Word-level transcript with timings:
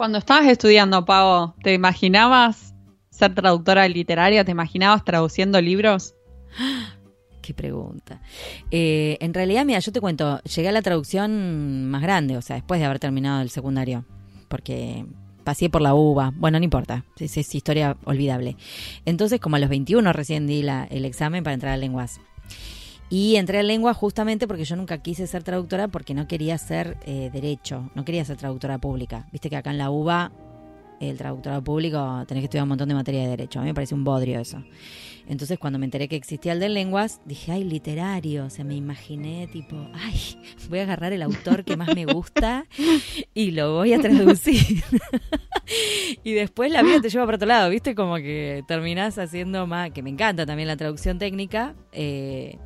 Cuando 0.00 0.16
estabas 0.16 0.46
estudiando, 0.46 1.04
Pavo, 1.04 1.54
¿te 1.62 1.74
imaginabas 1.74 2.74
ser 3.10 3.34
traductora 3.34 3.86
literaria? 3.86 4.46
¿Te 4.46 4.50
imaginabas 4.50 5.04
traduciendo 5.04 5.60
libros? 5.60 6.14
Qué 7.42 7.52
pregunta. 7.52 8.22
Eh, 8.70 9.18
en 9.20 9.34
realidad, 9.34 9.66
mira, 9.66 9.78
yo 9.78 9.92
te 9.92 10.00
cuento, 10.00 10.40
llegué 10.44 10.70
a 10.70 10.72
la 10.72 10.80
traducción 10.80 11.90
más 11.90 12.00
grande, 12.00 12.38
o 12.38 12.40
sea, 12.40 12.56
después 12.56 12.80
de 12.80 12.86
haber 12.86 12.98
terminado 12.98 13.42
el 13.42 13.50
secundario, 13.50 14.06
porque 14.48 15.04
pasé 15.44 15.68
por 15.68 15.82
la 15.82 15.92
UBA, 15.92 16.32
bueno, 16.34 16.58
no 16.58 16.64
importa, 16.64 17.04
es, 17.18 17.36
es 17.36 17.54
historia 17.54 17.98
olvidable. 18.06 18.56
Entonces, 19.04 19.38
como 19.38 19.56
a 19.56 19.58
los 19.58 19.68
21 19.68 20.14
recién 20.14 20.46
di 20.46 20.62
la, 20.62 20.84
el 20.84 21.04
examen 21.04 21.44
para 21.44 21.52
entrar 21.52 21.74
a 21.74 21.76
lenguas. 21.76 22.22
Y 23.12 23.34
entré 23.34 23.58
a 23.58 23.62
lengua 23.64 23.92
justamente 23.92 24.46
porque 24.46 24.64
yo 24.64 24.76
nunca 24.76 24.98
quise 24.98 25.26
ser 25.26 25.42
traductora 25.42 25.88
porque 25.88 26.14
no 26.14 26.28
quería 26.28 26.56
ser 26.58 26.96
eh, 27.04 27.28
derecho, 27.32 27.90
no 27.96 28.04
quería 28.04 28.24
ser 28.24 28.36
traductora 28.36 28.78
pública. 28.78 29.26
Viste 29.32 29.50
que 29.50 29.56
acá 29.56 29.72
en 29.72 29.78
la 29.78 29.90
UBA, 29.90 30.30
el 31.00 31.18
traductorado 31.18 31.64
público, 31.64 32.24
tenés 32.28 32.42
que 32.42 32.44
estudiar 32.44 32.62
un 32.62 32.68
montón 32.68 32.88
de 32.88 32.94
materia 32.94 33.22
de 33.22 33.30
derecho. 33.30 33.58
A 33.58 33.62
mí 33.62 33.68
me 33.68 33.74
parece 33.74 33.96
un 33.96 34.04
bodrio 34.04 34.38
eso. 34.38 34.62
Entonces 35.26 35.58
cuando 35.58 35.80
me 35.80 35.86
enteré 35.86 36.06
que 36.06 36.14
existía 36.14 36.52
el 36.52 36.60
de 36.60 36.68
lenguas, 36.68 37.20
dije, 37.24 37.50
ay, 37.50 37.64
literario. 37.64 38.44
O 38.44 38.50
sea, 38.50 38.64
me 38.64 38.76
imaginé 38.76 39.48
tipo, 39.48 39.76
ay, 39.92 40.38
voy 40.68 40.78
a 40.78 40.82
agarrar 40.82 41.12
el 41.12 41.22
autor 41.22 41.64
que 41.64 41.76
más 41.76 41.92
me 41.94 42.04
gusta 42.04 42.66
y 43.34 43.50
lo 43.50 43.74
voy 43.74 43.92
a 43.92 44.00
traducir. 44.00 44.84
y 46.22 46.32
después 46.32 46.70
la 46.70 46.82
vida 46.84 47.00
te 47.00 47.08
lleva 47.08 47.24
para 47.26 47.36
otro 47.36 47.48
lado, 47.48 47.70
¿viste? 47.70 47.96
Como 47.96 48.16
que 48.16 48.62
terminás 48.68 49.18
haciendo 49.18 49.66
más, 49.66 49.90
que 49.90 50.02
me 50.04 50.10
encanta 50.10 50.46
también 50.46 50.68
la 50.68 50.76
traducción 50.76 51.18
técnica. 51.18 51.74
Eh, 51.90 52.56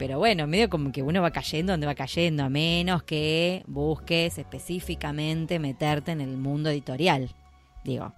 pero 0.00 0.18
bueno, 0.18 0.46
medio 0.46 0.70
como 0.70 0.92
que 0.92 1.02
uno 1.02 1.20
va 1.20 1.30
cayendo 1.30 1.74
donde 1.74 1.86
va 1.86 1.94
cayendo, 1.94 2.42
a 2.42 2.48
menos 2.48 3.02
que 3.02 3.62
busques 3.66 4.38
específicamente 4.38 5.58
meterte 5.58 6.10
en 6.10 6.22
el 6.22 6.38
mundo 6.38 6.70
editorial, 6.70 7.28
digo. 7.84 8.10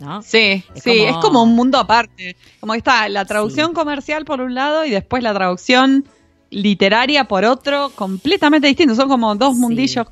¿No? 0.00 0.22
Sí, 0.22 0.64
sí, 0.76 1.02
es 1.02 1.16
como 1.18 1.42
un 1.42 1.54
mundo 1.54 1.76
aparte. 1.76 2.36
Como 2.58 2.72
está 2.72 3.10
la 3.10 3.26
traducción 3.26 3.74
comercial 3.74 4.24
por 4.24 4.40
un 4.40 4.54
lado 4.54 4.86
y 4.86 4.90
después 4.90 5.22
la 5.22 5.34
traducción 5.34 6.06
literaria 6.48 7.24
por 7.24 7.44
otro, 7.44 7.90
completamente 7.94 8.68
distinto. 8.68 8.94
Son 8.94 9.06
como 9.06 9.34
dos 9.34 9.54
mundillos 9.56 10.06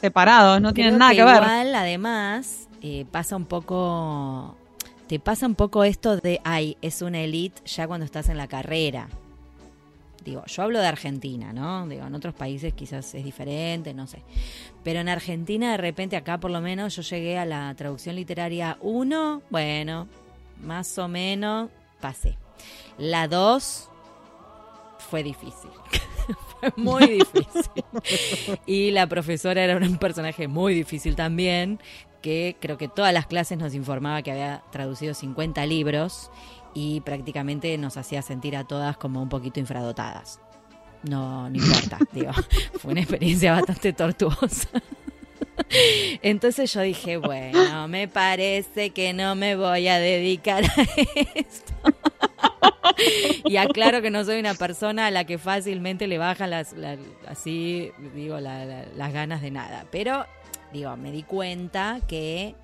separados, 0.00 0.60
no 0.60 0.72
tienen 0.72 0.98
nada 0.98 1.12
que, 1.12 1.24
ver. 1.24 1.42
Igual, 1.42 1.74
además, 1.74 2.68
eh, 2.80 3.06
pasa 3.10 3.34
un 3.34 3.46
poco. 3.46 4.56
Te 5.08 5.18
pasa 5.18 5.48
un 5.48 5.56
poco 5.56 5.82
esto 5.82 6.16
de, 6.16 6.40
ay, 6.44 6.76
es 6.80 7.02
una 7.02 7.18
elite 7.18 7.60
ya 7.66 7.88
cuando 7.88 8.06
estás 8.06 8.28
en 8.28 8.36
la 8.36 8.46
carrera. 8.46 9.08
Digo, 10.24 10.44
yo 10.46 10.62
hablo 10.62 10.80
de 10.80 10.86
Argentina, 10.86 11.52
¿no? 11.52 11.86
Digo, 11.88 12.06
en 12.06 12.14
otros 12.14 12.34
países 12.34 12.74
quizás 12.74 13.14
es 13.14 13.24
diferente, 13.24 13.94
no 13.94 14.06
sé. 14.06 14.22
Pero 14.84 15.00
en 15.00 15.08
Argentina, 15.08 15.72
de 15.72 15.78
repente, 15.78 16.16
acá 16.16 16.38
por 16.38 16.50
lo 16.50 16.60
menos, 16.60 16.94
yo 16.96 17.02
llegué 17.02 17.38
a 17.38 17.46
la 17.46 17.74
traducción 17.74 18.16
literaria 18.16 18.76
1, 18.82 19.42
bueno, 19.50 20.08
más 20.62 20.98
o 20.98 21.08
menos 21.08 21.70
pasé. 22.00 22.36
La 22.98 23.28
2 23.28 23.88
fue 24.98 25.22
difícil. 25.22 25.70
fue 26.60 26.72
muy 26.76 27.06
difícil. 27.06 27.84
y 28.66 28.90
la 28.90 29.06
profesora 29.06 29.64
era 29.64 29.76
un 29.76 29.96
personaje 29.96 30.48
muy 30.48 30.74
difícil 30.74 31.16
también, 31.16 31.80
que 32.20 32.56
creo 32.60 32.76
que 32.76 32.88
todas 32.88 33.14
las 33.14 33.26
clases 33.26 33.58
nos 33.58 33.74
informaba 33.74 34.22
que 34.22 34.32
había 34.32 34.62
traducido 34.70 35.14
50 35.14 35.64
libros 35.66 36.30
y 36.74 37.00
prácticamente 37.00 37.76
nos 37.78 37.96
hacía 37.96 38.22
sentir 38.22 38.56
a 38.56 38.64
todas 38.64 38.96
como 38.96 39.22
un 39.22 39.28
poquito 39.28 39.60
infradotadas. 39.60 40.40
No, 41.02 41.48
no 41.48 41.56
importa, 41.56 41.98
digo, 42.12 42.32
fue 42.78 42.92
una 42.92 43.00
experiencia 43.00 43.52
bastante 43.52 43.92
tortuosa. 43.92 44.68
Entonces 46.22 46.72
yo 46.72 46.80
dije, 46.80 47.16
bueno, 47.16 47.88
me 47.88 48.08
parece 48.08 48.90
que 48.90 49.12
no 49.12 49.34
me 49.34 49.56
voy 49.56 49.88
a 49.88 49.98
dedicar 49.98 50.64
a 50.64 50.82
esto. 51.34 51.72
y 53.44 53.56
aclaro 53.56 54.02
que 54.02 54.10
no 54.10 54.24
soy 54.24 54.40
una 54.40 54.54
persona 54.54 55.06
a 55.06 55.10
la 55.10 55.24
que 55.24 55.38
fácilmente 55.38 56.06
le 56.06 56.18
bajan 56.18 56.50
las, 56.50 56.74
así, 57.26 57.92
digo, 58.14 58.40
las 58.40 59.12
ganas 59.12 59.42
de 59.42 59.50
nada. 59.50 59.86
Pero, 59.90 60.26
digo, 60.72 60.96
me 60.96 61.12
di 61.12 61.22
cuenta 61.22 62.00
que 62.06 62.54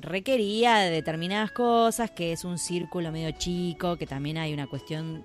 requería 0.00 0.76
de 0.76 0.90
determinadas 0.90 1.50
cosas, 1.50 2.10
que 2.10 2.32
es 2.32 2.44
un 2.44 2.58
círculo 2.58 3.12
medio 3.12 3.30
chico, 3.32 3.96
que 3.96 4.06
también 4.06 4.38
hay 4.38 4.52
una 4.52 4.66
cuestión 4.66 5.24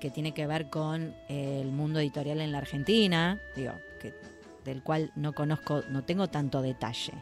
que 0.00 0.10
tiene 0.10 0.32
que 0.32 0.46
ver 0.46 0.70
con 0.70 1.14
el 1.28 1.68
mundo 1.68 1.98
editorial 1.98 2.40
en 2.40 2.52
la 2.52 2.58
Argentina, 2.58 3.40
digo, 3.56 3.72
que, 4.00 4.14
del 4.64 4.82
cual 4.82 5.10
no 5.16 5.32
conozco, 5.32 5.82
no 5.88 6.04
tengo 6.04 6.28
tanto 6.28 6.62
detalle, 6.62 7.12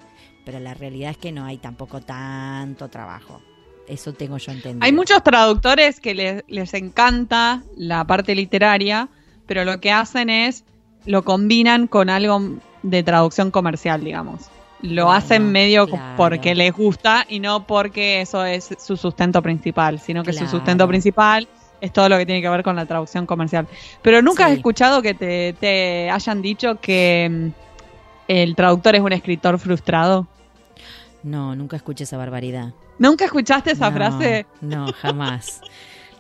pero 0.45 0.61
la 0.61 0.75
realidad 0.75 1.13
es 1.13 1.19
que 1.19 1.33
no 1.33 1.45
hay 1.45 1.59
tampoco 1.59 2.01
tanto 2.01 2.89
trabajo. 2.89 3.41
Eso 3.89 4.13
tengo 4.13 4.37
yo 4.39 4.53
entendido. 4.53 4.85
Hay 4.85 4.93
muchos 4.93 5.23
traductores 5.23 6.01
que 6.01 6.15
les, 6.15 6.45
les 6.49 6.75
encanta 6.75 7.63
la 7.77 8.05
parte 8.05 8.35
literaria, 8.35 9.09
pero 9.47 9.65
lo 9.65 9.81
que 9.81 9.93
hacen 9.93 10.29
es 10.29 10.65
lo 11.05 11.23
combinan 11.23 11.87
con 11.87 12.11
algo 12.11 12.59
de 12.83 13.03
traducción 13.05 13.53
comercial, 13.53 14.03
digamos 14.03 14.51
lo 14.83 15.11
hacen 15.11 15.51
medio 15.51 15.87
porque 16.17 16.55
les 16.55 16.73
gusta 16.73 17.25
y 17.29 17.41
no 17.41 17.67
porque 17.67 18.21
eso 18.21 18.45
es 18.45 18.69
su 18.79 18.97
sustento 18.97 19.43
principal, 19.43 20.01
sino 20.01 20.23
que 20.23 20.33
su 20.33 20.47
sustento 20.47 20.87
principal 20.87 21.49
es 21.81 21.93
todo 21.93 22.09
lo 22.09 22.19
que 22.19 22.27
tiene 22.27 22.43
que 22.43 22.49
ver 22.49 22.63
con 22.63 22.77
la 22.77 22.87
traducción 22.87 23.27
comercial. 23.27 23.67
Pero 24.03 24.23
nunca 24.23 24.47
has 24.47 24.53
escuchado 24.53 25.03
que 25.03 25.15
te, 25.15 26.11
hayan 26.11 26.43
dicho 26.43 26.77
que 26.81 27.29
mm, 27.31 27.49
el 28.29 28.55
traductor 28.57 28.95
es 28.97 29.03
un 29.03 29.13
escritor 29.13 29.59
frustrado. 29.59 30.27
No, 31.23 31.55
nunca 31.57 31.77
escuché 31.77 32.05
esa 32.05 32.17
barbaridad. 32.17 32.73
¿Nunca 32.99 33.27
escuchaste 33.27 33.73
esa 33.73 33.91
frase? 33.91 34.47
No, 34.61 34.93
jamás. 34.93 35.61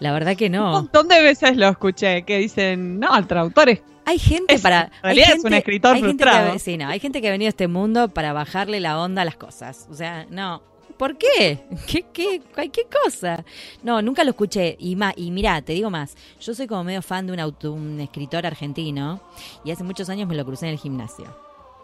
La 0.01 0.13
verdad 0.13 0.37
que 0.37 0.51
no. 0.51 0.67
Un 0.67 0.73
montón 0.73 1.09
de 1.09 1.23
veces 1.23 1.57
lo 1.57 1.69
escuché, 1.69 2.23
que 2.23 2.39
dicen, 2.39 3.01
no, 3.01 3.17
el 3.17 3.27
traductor 3.27 3.69
es 3.69 3.81
hay 4.07 4.21
gente 4.21 4.61
para. 4.61 4.85
En 4.85 5.03
realidad 5.03 5.33
es 5.37 5.45
un 5.45 5.53
escritor 5.53 5.99
frustrado. 5.99 6.53
que, 6.53 6.59
sí, 6.61 6.77
no, 6.79 6.87
hay 6.87 7.01
gente 7.01 7.21
que 7.21 7.27
ha 7.27 7.33
venido 7.33 7.49
a 7.49 7.51
este 7.51 7.67
mundo 7.67 8.09
para 8.09 8.33
bajarle 8.33 8.79
la 8.79 9.01
onda 9.01 9.23
a 9.23 9.25
las 9.25 9.37
cosas. 9.37 9.89
O 9.91 9.95
sea, 9.95 10.27
no. 10.31 10.63
¿Por 10.97 11.19
qué? 11.19 11.65
¿Qué, 11.89 12.07
qué, 12.13 12.41
qué 12.55 12.87
cosa? 13.05 13.45
No, 13.83 14.01
nunca 14.01 14.23
lo 14.23 14.31
escuché. 14.31 14.77
Y, 14.79 14.95
más, 14.95 15.13
y 15.17 15.33
mira, 15.33 15.61
te 15.61 15.73
digo 15.73 15.91
más. 15.91 16.17
Yo 16.41 16.55
soy 16.55 16.69
como 16.69 16.85
medio 16.85 17.03
fan 17.03 17.27
de 17.27 17.33
un, 17.33 17.41
auto, 17.41 17.73
un 17.73 18.01
escritor 18.01 18.47
argentino 18.47 19.21
y 19.65 19.73
hace 19.73 19.83
muchos 19.83 20.09
años 20.09 20.29
me 20.29 20.37
lo 20.37 20.45
crucé 20.45 20.67
en 20.67 20.73
el 20.73 20.79
gimnasio. 20.79 21.27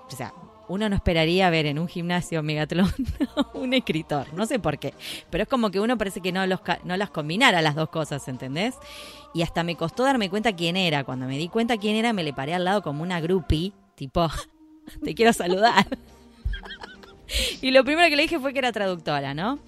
O 0.06 0.16
sea, 0.16 0.32
uno 0.68 0.88
no 0.88 0.96
esperaría 0.96 1.50
ver 1.50 1.66
en 1.66 1.78
un 1.78 1.88
gimnasio 1.88 2.42
Megatlón 2.42 2.92
un 3.54 3.74
escritor, 3.74 4.32
no 4.34 4.46
sé 4.46 4.58
por 4.58 4.78
qué, 4.78 4.94
pero 5.30 5.42
es 5.42 5.48
como 5.48 5.70
que 5.70 5.80
uno 5.80 5.98
parece 5.98 6.20
que 6.20 6.32
no, 6.32 6.46
los, 6.46 6.60
no 6.84 6.96
las 6.96 7.10
combinara 7.10 7.62
las 7.62 7.74
dos 7.74 7.88
cosas, 7.88 8.26
¿entendés? 8.28 8.74
Y 9.34 9.42
hasta 9.42 9.62
me 9.64 9.76
costó 9.76 10.04
darme 10.04 10.28
cuenta 10.28 10.54
quién 10.54 10.76
era. 10.76 11.04
Cuando 11.04 11.26
me 11.26 11.38
di 11.38 11.48
cuenta 11.48 11.78
quién 11.78 11.96
era, 11.96 12.12
me 12.12 12.22
le 12.22 12.32
paré 12.32 12.54
al 12.54 12.64
lado 12.64 12.82
como 12.82 13.02
una 13.02 13.20
groupie, 13.20 13.72
tipo, 13.94 14.28
te 15.04 15.14
quiero 15.14 15.32
saludar. 15.32 15.86
y 17.62 17.70
lo 17.70 17.84
primero 17.84 18.08
que 18.08 18.16
le 18.16 18.22
dije 18.22 18.38
fue 18.38 18.52
que 18.52 18.58
era 18.58 18.72
traductora, 18.72 19.34
¿no? 19.34 19.58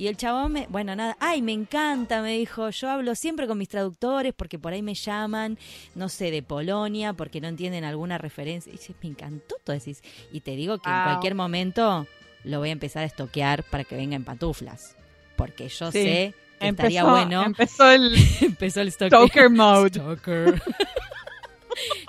Y 0.00 0.08
el 0.08 0.16
chabón 0.16 0.52
me, 0.52 0.66
bueno, 0.70 0.96
nada, 0.96 1.14
ay, 1.20 1.42
me 1.42 1.52
encanta, 1.52 2.22
me 2.22 2.38
dijo, 2.38 2.70
yo 2.70 2.88
hablo 2.88 3.14
siempre 3.14 3.46
con 3.46 3.58
mis 3.58 3.68
traductores 3.68 4.32
porque 4.34 4.58
por 4.58 4.72
ahí 4.72 4.80
me 4.80 4.94
llaman, 4.94 5.58
no 5.94 6.08
sé, 6.08 6.30
de 6.30 6.42
Polonia, 6.42 7.12
porque 7.12 7.38
no 7.42 7.48
entienden 7.48 7.84
alguna 7.84 8.16
referencia. 8.16 8.72
Y 8.72 8.78
me 9.02 9.10
encantó 9.10 9.56
todo 9.62 9.76
eso. 9.76 9.90
Y 10.32 10.40
te 10.40 10.52
digo 10.52 10.78
que 10.78 10.88
en 10.88 11.02
cualquier 11.02 11.34
momento 11.34 12.06
lo 12.44 12.60
voy 12.60 12.70
a 12.70 12.72
empezar 12.72 13.02
a 13.02 13.06
estoquear 13.06 13.62
para 13.62 13.84
que 13.84 13.94
venga 13.94 14.16
en 14.16 14.24
pantuflas. 14.24 14.96
Porque 15.36 15.68
yo 15.68 15.92
sé 15.92 16.32
que 16.58 16.68
estaría 16.68 17.04
bueno. 17.04 17.44
Empezó 17.44 17.90
el, 17.90 18.16
empezó 18.40 18.80
el 18.80 18.92
stalker 18.92 19.50
mode. 19.50 20.00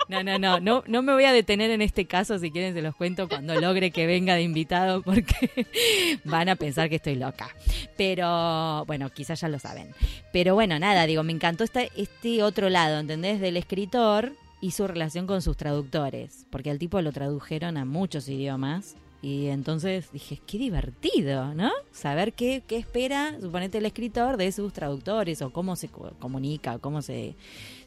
No, 0.08 0.22
no, 0.22 0.38
no, 0.38 0.60
no, 0.60 0.84
no 0.86 1.02
me 1.02 1.12
voy 1.12 1.24
a 1.24 1.32
detener 1.32 1.70
en 1.70 1.82
este 1.82 2.06
caso, 2.06 2.38
si 2.38 2.50
quieren 2.50 2.74
se 2.74 2.82
los 2.82 2.94
cuento 2.94 3.28
cuando 3.28 3.58
logre 3.60 3.90
que 3.90 4.06
venga 4.06 4.34
de 4.34 4.42
invitado, 4.42 5.02
porque 5.02 5.66
van 6.24 6.48
a 6.48 6.56
pensar 6.56 6.88
que 6.88 6.96
estoy 6.96 7.14
loca. 7.14 7.48
Pero, 7.96 8.84
bueno, 8.86 9.10
quizás 9.10 9.40
ya 9.40 9.48
lo 9.48 9.58
saben. 9.58 9.94
Pero 10.32 10.54
bueno, 10.54 10.78
nada, 10.78 11.06
digo, 11.06 11.22
me 11.22 11.32
encantó 11.32 11.64
este, 11.64 12.42
otro 12.42 12.68
lado, 12.68 12.98
¿entendés? 12.98 13.40
Del 13.40 13.56
escritor 13.56 14.32
y 14.60 14.72
su 14.72 14.86
relación 14.86 15.26
con 15.26 15.42
sus 15.42 15.56
traductores, 15.56 16.46
porque 16.50 16.70
al 16.70 16.78
tipo 16.78 17.00
lo 17.00 17.12
tradujeron 17.12 17.76
a 17.76 17.84
muchos 17.84 18.28
idiomas. 18.28 18.96
Y 19.24 19.46
entonces 19.46 20.10
dije, 20.12 20.40
qué 20.46 20.58
divertido, 20.58 21.54
¿no? 21.54 21.70
Saber 21.92 22.32
qué, 22.32 22.64
qué 22.66 22.76
espera, 22.76 23.36
suponete, 23.40 23.78
el 23.78 23.86
escritor 23.86 24.36
de 24.36 24.50
sus 24.50 24.72
traductores 24.72 25.42
o 25.42 25.50
cómo 25.50 25.76
se 25.76 25.88
comunica, 25.88 26.80
cómo 26.80 27.02
se, 27.02 27.36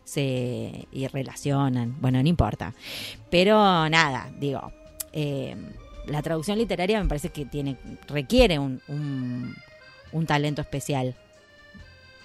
se 0.06 0.88
y 0.92 1.08
relacionan. 1.08 1.96
Bueno, 2.00 2.22
no 2.24 2.30
importa. 2.30 2.74
Pero 3.30 3.58
nada, 3.90 4.30
digo, 4.40 4.72
eh, 5.12 5.56
la 6.08 6.22
traducción 6.22 6.58
literaria 6.58 7.02
me 7.02 7.10
parece 7.10 7.30
que 7.30 7.46
tiene 7.46 7.76
requiere 8.08 8.60
un, 8.60 8.82
un, 8.88 10.26
talento 10.26 10.62
especial. 10.62 11.16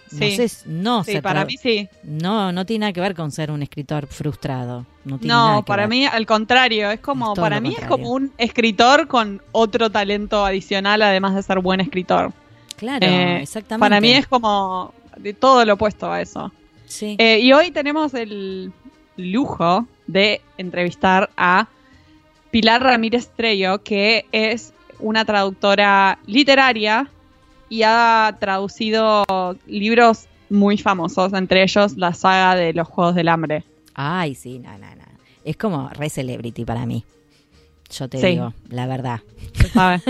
Sí. 0.08 0.16
No 0.16 0.48
sé, 0.48 0.50
no 0.66 1.04
Sí, 1.04 1.20
para 1.20 1.44
mí 1.44 1.56
sí. 1.56 1.88
No, 2.02 2.50
no 2.52 2.66
tiene 2.66 2.80
nada 2.80 2.92
que 2.92 3.00
ver 3.00 3.14
con 3.14 3.30
ser 3.30 3.50
un 3.50 3.62
escritor 3.62 4.06
frustrado. 4.08 4.84
No, 5.04 5.18
tiene 5.18 5.34
nada 5.34 5.52
No, 5.54 5.62
que 5.62 5.68
para 5.68 5.82
ver. 5.82 5.90
mí 5.90 6.04
al 6.06 6.26
contrario, 6.26 6.90
es 6.90 7.00
como, 7.00 7.32
Es 7.32 7.38
para 7.38 7.60
mí 7.60 7.76
es 7.78 7.86
como 7.86 8.10
un 8.10 8.32
escritor 8.36 9.06
con 9.06 9.40
otro 9.52 9.88
talento 9.90 10.44
adicional 10.44 11.00
además 11.02 11.34
de 11.34 11.42
ser 11.42 11.60
buen 11.60 11.80
escritor. 11.80 12.32
Claro, 12.76 13.06
Eh, 13.06 13.42
exactamente. 13.42 13.80
Para 13.88 14.00
mí 14.00 14.10
es 14.12 14.26
como 14.26 14.92
de 15.16 15.32
todo 15.32 15.64
lo 15.64 15.74
opuesto 15.74 16.10
a 16.10 16.20
eso. 16.20 16.52
Sí. 16.90 17.14
Eh, 17.18 17.38
y 17.38 17.52
hoy 17.52 17.70
tenemos 17.70 18.14
el 18.14 18.72
lujo 19.16 19.86
de 20.08 20.40
entrevistar 20.58 21.30
a 21.36 21.68
Pilar 22.50 22.82
Ramírez 22.82 23.28
Trello, 23.36 23.82
que 23.84 24.26
es 24.32 24.72
una 24.98 25.24
traductora 25.24 26.18
literaria 26.26 27.08
y 27.68 27.82
ha 27.84 28.36
traducido 28.40 29.24
libros 29.68 30.26
muy 30.48 30.76
famosos, 30.78 31.32
entre 31.32 31.62
ellos 31.62 31.96
la 31.96 32.12
saga 32.12 32.56
de 32.56 32.72
los 32.72 32.88
Juegos 32.88 33.14
del 33.14 33.28
Hambre. 33.28 33.62
Ay, 33.94 34.34
sí, 34.34 34.58
no, 34.58 34.72
no, 34.78 34.86
no. 34.96 35.04
Es 35.44 35.56
como 35.56 35.88
re 35.90 36.10
celebrity 36.10 36.64
para 36.64 36.86
mí. 36.86 37.04
Yo 37.90 38.08
te 38.08 38.18
Sí. 38.18 38.26
digo, 38.28 38.52
la 38.68 38.86
verdad. 38.86 39.20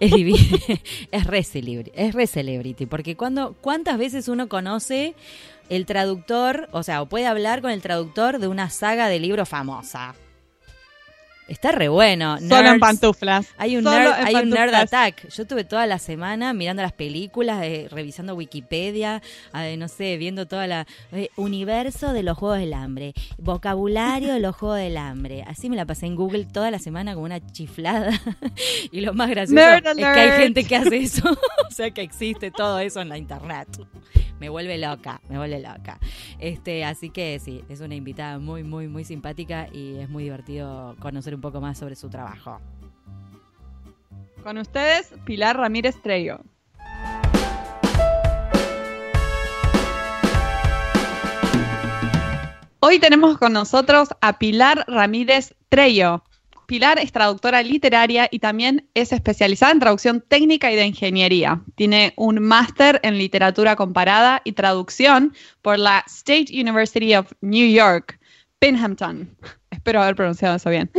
Es 0.00 0.12
es 1.12 1.24
re 1.26 1.42
celebrity, 1.42 1.90
es 1.94 2.14
re 2.14 2.26
celebrity, 2.26 2.86
porque 2.86 3.16
cuando 3.16 3.54
cuántas 3.60 3.98
veces 3.98 4.28
uno 4.28 4.48
conoce 4.48 5.14
el 5.72 5.86
traductor, 5.86 6.68
o 6.72 6.82
sea, 6.82 7.02
puede 7.06 7.26
hablar 7.26 7.62
con 7.62 7.70
el 7.70 7.80
traductor 7.80 8.38
de 8.38 8.46
una 8.46 8.68
saga 8.68 9.08
de 9.08 9.18
libros 9.18 9.48
famosa. 9.48 10.14
Está 11.52 11.70
re 11.70 11.88
bueno. 11.88 12.38
Solo 12.38 12.56
en 12.56 12.64
Nerds. 12.64 12.80
pantuflas. 12.80 13.46
Hay 13.58 13.76
un, 13.76 13.84
Solo 13.84 13.98
nerd, 13.98 14.12
hay 14.24 14.34
un 14.36 14.48
nerd 14.48 14.70
pantuflas. 14.70 14.82
attack. 14.84 15.28
Yo 15.28 15.46
tuve 15.46 15.64
toda 15.64 15.86
la 15.86 15.98
semana 15.98 16.54
mirando 16.54 16.80
las 16.80 16.94
películas, 16.94 17.62
eh, 17.62 17.88
revisando 17.90 18.34
Wikipedia, 18.34 19.20
eh, 19.54 19.76
no 19.76 19.88
sé, 19.88 20.16
viendo 20.16 20.46
toda 20.46 20.66
la 20.66 20.86
eh, 21.12 21.28
universo 21.36 22.14
de 22.14 22.22
los 22.22 22.38
Juegos 22.38 22.58
del 22.58 22.72
Hambre, 22.72 23.12
vocabulario 23.36 24.32
de 24.32 24.40
los 24.40 24.56
Juegos 24.56 24.78
del 24.78 24.96
Hambre. 24.96 25.44
Así 25.46 25.68
me 25.68 25.76
la 25.76 25.84
pasé 25.84 26.06
en 26.06 26.16
Google 26.16 26.46
toda 26.46 26.70
la 26.70 26.78
semana 26.78 27.12
como 27.12 27.26
una 27.26 27.46
chiflada. 27.52 28.18
y 28.90 29.02
lo 29.02 29.12
más 29.12 29.28
gracioso 29.28 29.54
Nerd 29.54 29.86
es 29.88 29.94
que 29.96 30.04
hay 30.04 30.40
gente 30.40 30.64
que 30.64 30.76
hace 30.76 30.96
eso. 30.96 31.30
o 31.68 31.70
sea 31.70 31.90
que 31.90 32.00
existe 32.00 32.50
todo 32.50 32.78
eso 32.78 33.02
en 33.02 33.10
la 33.10 33.18
internet. 33.18 33.68
Me 34.40 34.48
vuelve 34.48 34.76
loca, 34.76 35.20
me 35.28 35.38
vuelve 35.38 35.60
loca. 35.60 36.00
Este, 36.40 36.84
así 36.84 37.10
que 37.10 37.38
sí, 37.38 37.62
es 37.68 37.80
una 37.80 37.94
invitada 37.94 38.40
muy, 38.40 38.64
muy, 38.64 38.88
muy 38.88 39.04
simpática 39.04 39.68
y 39.72 39.98
es 39.98 40.08
muy 40.08 40.24
divertido 40.24 40.96
conocer 40.98 41.36
un 41.36 41.41
poco 41.42 41.60
más 41.60 41.76
sobre 41.76 41.94
su 41.94 42.08
trabajo. 42.08 42.58
Con 44.42 44.56
ustedes, 44.56 45.12
Pilar 45.26 45.58
Ramírez 45.58 46.00
Trello. 46.02 46.40
Hoy 52.80 52.98
tenemos 52.98 53.38
con 53.38 53.52
nosotros 53.52 54.08
a 54.20 54.38
Pilar 54.38 54.84
Ramírez 54.88 55.54
Trello. 55.68 56.24
Pilar 56.66 56.98
es 56.98 57.12
traductora 57.12 57.62
literaria 57.62 58.28
y 58.30 58.38
también 58.38 58.88
es 58.94 59.12
especializada 59.12 59.72
en 59.72 59.78
traducción 59.78 60.20
técnica 60.26 60.72
y 60.72 60.76
de 60.76 60.86
ingeniería. 60.86 61.60
Tiene 61.74 62.12
un 62.16 62.40
máster 62.40 62.98
en 63.02 63.18
literatura 63.18 63.76
comparada 63.76 64.40
y 64.44 64.52
traducción 64.52 65.34
por 65.60 65.78
la 65.78 66.02
State 66.06 66.46
University 66.50 67.14
of 67.14 67.30
New 67.40 67.68
York, 67.70 68.18
Binghamton. 68.60 69.36
Espero 69.70 70.02
haber 70.02 70.14
pronunciado 70.14 70.56
eso 70.56 70.70
bien. 70.70 70.90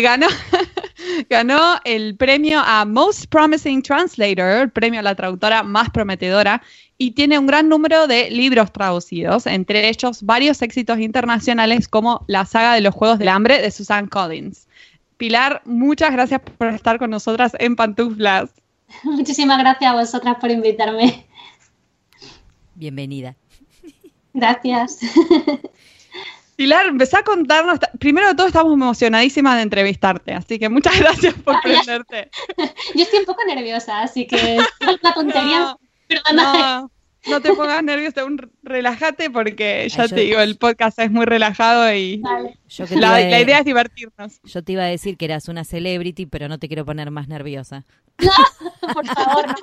Ganó, 0.00 0.26
ganó 1.30 1.76
el 1.84 2.16
premio 2.16 2.60
a 2.60 2.84
Most 2.84 3.26
Promising 3.26 3.82
Translator, 3.82 4.62
el 4.62 4.70
premio 4.70 5.00
a 5.00 5.02
la 5.02 5.14
traductora 5.14 5.62
más 5.62 5.90
prometedora, 5.90 6.62
y 6.98 7.12
tiene 7.12 7.38
un 7.38 7.46
gran 7.46 7.68
número 7.68 8.06
de 8.06 8.30
libros 8.30 8.72
traducidos, 8.72 9.46
entre 9.46 9.88
ellos 9.88 10.22
varios 10.22 10.60
éxitos 10.62 10.98
internacionales 10.98 11.88
como 11.88 12.24
la 12.26 12.44
saga 12.44 12.74
de 12.74 12.82
los 12.82 12.94
Juegos 12.94 13.18
del 13.18 13.28
Hambre 13.28 13.60
de 13.60 13.70
Susan 13.70 14.06
Collins. 14.06 14.68
Pilar, 15.16 15.62
muchas 15.64 16.12
gracias 16.12 16.40
por 16.40 16.68
estar 16.68 16.98
con 16.98 17.10
nosotras 17.10 17.52
en 17.58 17.76
Pantuflas. 17.76 18.50
Muchísimas 19.04 19.58
gracias 19.58 19.92
a 19.92 19.94
vosotras 19.94 20.36
por 20.40 20.50
invitarme. 20.50 21.26
Bienvenida. 22.74 23.36
Gracias. 24.32 25.00
Pilar, 26.60 26.84
empezá 26.88 27.20
a 27.20 27.22
contarnos. 27.22 27.78
Primero 27.98 28.28
de 28.28 28.34
todo, 28.34 28.46
estamos 28.48 28.74
emocionadísimas 28.74 29.56
de 29.56 29.62
entrevistarte, 29.62 30.34
así 30.34 30.58
que 30.58 30.68
muchas 30.68 30.92
gracias 31.00 31.32
por 31.32 31.58
prenderte. 31.62 32.28
Yo 32.94 33.02
estoy 33.02 33.20
un 33.20 33.24
poco 33.24 33.42
nerviosa, 33.46 34.02
así 34.02 34.26
que 34.26 34.58
una 34.82 35.14
tontería. 35.14 35.58
No, 35.60 35.78
Perdona. 36.06 36.42
no, 36.82 36.90
no 37.30 37.40
te 37.40 37.54
pongas 37.54 37.82
nerviosa, 37.82 38.26
un 38.26 38.50
relájate 38.62 39.30
porque 39.30 39.88
ya 39.88 40.02
Ay, 40.02 40.08
te 40.10 40.16
yo- 40.16 40.22
digo, 40.22 40.40
el 40.40 40.58
podcast 40.58 40.98
es 40.98 41.10
muy 41.10 41.24
relajado 41.24 41.94
y 41.94 42.18
Vale. 42.18 42.58
La, 42.90 43.14
a- 43.14 43.20
la 43.20 43.40
idea 43.40 43.60
es 43.60 43.64
divertirnos. 43.64 44.38
yo 44.44 44.62
te 44.62 44.72
iba 44.72 44.82
a 44.82 44.86
decir 44.86 45.16
que 45.16 45.24
eras 45.24 45.48
una 45.48 45.64
celebrity, 45.64 46.26
pero 46.26 46.46
no 46.48 46.58
te 46.58 46.68
quiero 46.68 46.84
poner 46.84 47.10
más 47.10 47.26
nerviosa. 47.26 47.86
Por 48.92 49.06
favor, 49.06 49.46
no. 49.48 49.54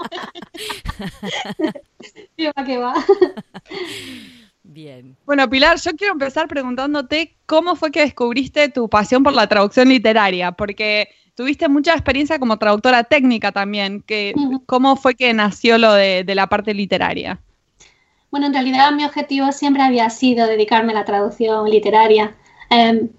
¿Qué 2.35 2.47
va, 2.57 2.65
qué 2.65 2.77
va? 2.79 2.93
Bien. 4.77 5.17
Bueno, 5.25 5.49
Pilar, 5.49 5.79
yo 5.79 5.95
quiero 5.95 6.13
empezar 6.13 6.47
preguntándote 6.47 7.35
cómo 7.47 7.75
fue 7.75 7.89
que 7.89 8.01
descubriste 8.01 8.69
tu 8.69 8.87
pasión 8.87 9.23
por 9.23 9.33
la 9.33 9.47
traducción 9.47 9.89
literaria, 9.89 10.51
porque 10.51 11.09
tuviste 11.33 11.67
mucha 11.67 11.93
experiencia 11.93 12.37
como 12.37 12.59
traductora 12.59 13.03
técnica 13.03 13.51
también. 13.51 14.03
Que. 14.03 14.35
¿Cómo 14.67 14.95
fue 14.95 15.15
que 15.15 15.33
nació 15.33 15.79
lo 15.79 15.93
de, 15.93 16.23
de 16.23 16.35
la 16.35 16.45
parte 16.45 16.75
literaria? 16.75 17.39
Bueno, 18.29 18.45
en 18.45 18.53
realidad 18.53 18.91
mi 18.91 19.03
objetivo 19.03 19.51
siempre 19.51 19.81
había 19.81 20.11
sido 20.11 20.45
dedicarme 20.45 20.91
a 20.91 20.97
la 20.97 21.05
traducción 21.05 21.67
literaria. 21.67 22.35
Eh, 22.69 23.09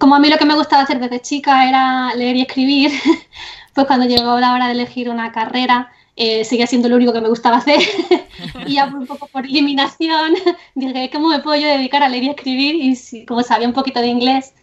como 0.00 0.16
a 0.16 0.18
mí 0.18 0.28
lo 0.28 0.36
que 0.36 0.46
me 0.46 0.56
gustaba 0.56 0.82
hacer 0.82 0.98
desde 0.98 1.20
chica 1.20 1.68
era 1.68 2.12
leer 2.16 2.34
y 2.34 2.42
escribir, 2.42 2.90
pues 3.72 3.86
cuando 3.86 4.06
llegó 4.06 4.40
la 4.40 4.52
hora 4.52 4.66
de 4.66 4.72
elegir 4.72 5.08
una 5.08 5.30
carrera, 5.30 5.92
eh, 6.16 6.44
seguía 6.44 6.66
siendo 6.66 6.88
lo 6.88 6.96
único 6.96 7.12
que 7.12 7.20
me 7.20 7.28
gustaba 7.28 7.58
hacer. 7.58 7.80
y 8.64 8.74
ya 8.74 8.86
un 8.86 9.06
poco 9.06 9.28
por 9.28 9.44
eliminación 9.46 10.34
dije, 10.74 11.10
¿cómo 11.12 11.28
me 11.28 11.40
puedo 11.40 11.56
yo 11.60 11.68
dedicar 11.68 12.02
a 12.02 12.08
leer 12.08 12.24
y 12.24 12.28
escribir? 12.30 12.74
Y 12.76 12.96
si- 12.96 13.24
como 13.26 13.42
sabía 13.42 13.68
un 13.68 13.74
poquito 13.74 14.00
de 14.00 14.08
inglés, 14.08 14.54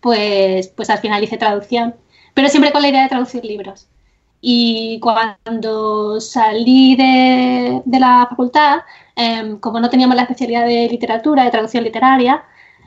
pues, 0.00 0.68
pues 0.68 0.90
al 0.90 0.98
final 0.98 1.22
hice 1.24 1.36
traducción. 1.38 1.94
Pero 2.34 2.48
siempre 2.48 2.72
con 2.72 2.82
la 2.82 2.88
idea 2.88 3.02
de 3.02 3.08
traducir 3.08 3.44
libros. 3.44 3.88
Y 4.42 4.98
cuando 5.00 6.20
salí 6.20 6.96
de, 6.96 7.82
de 7.84 8.00
la 8.00 8.26
facultad, 8.30 8.80
eh, 9.16 9.56
como 9.60 9.80
no 9.80 9.90
teníamos 9.90 10.16
la 10.16 10.22
especialidad 10.22 10.66
de 10.66 10.88
literatura, 10.88 11.44
de 11.44 11.50
traducción 11.50 11.84
literaria, 11.84 12.44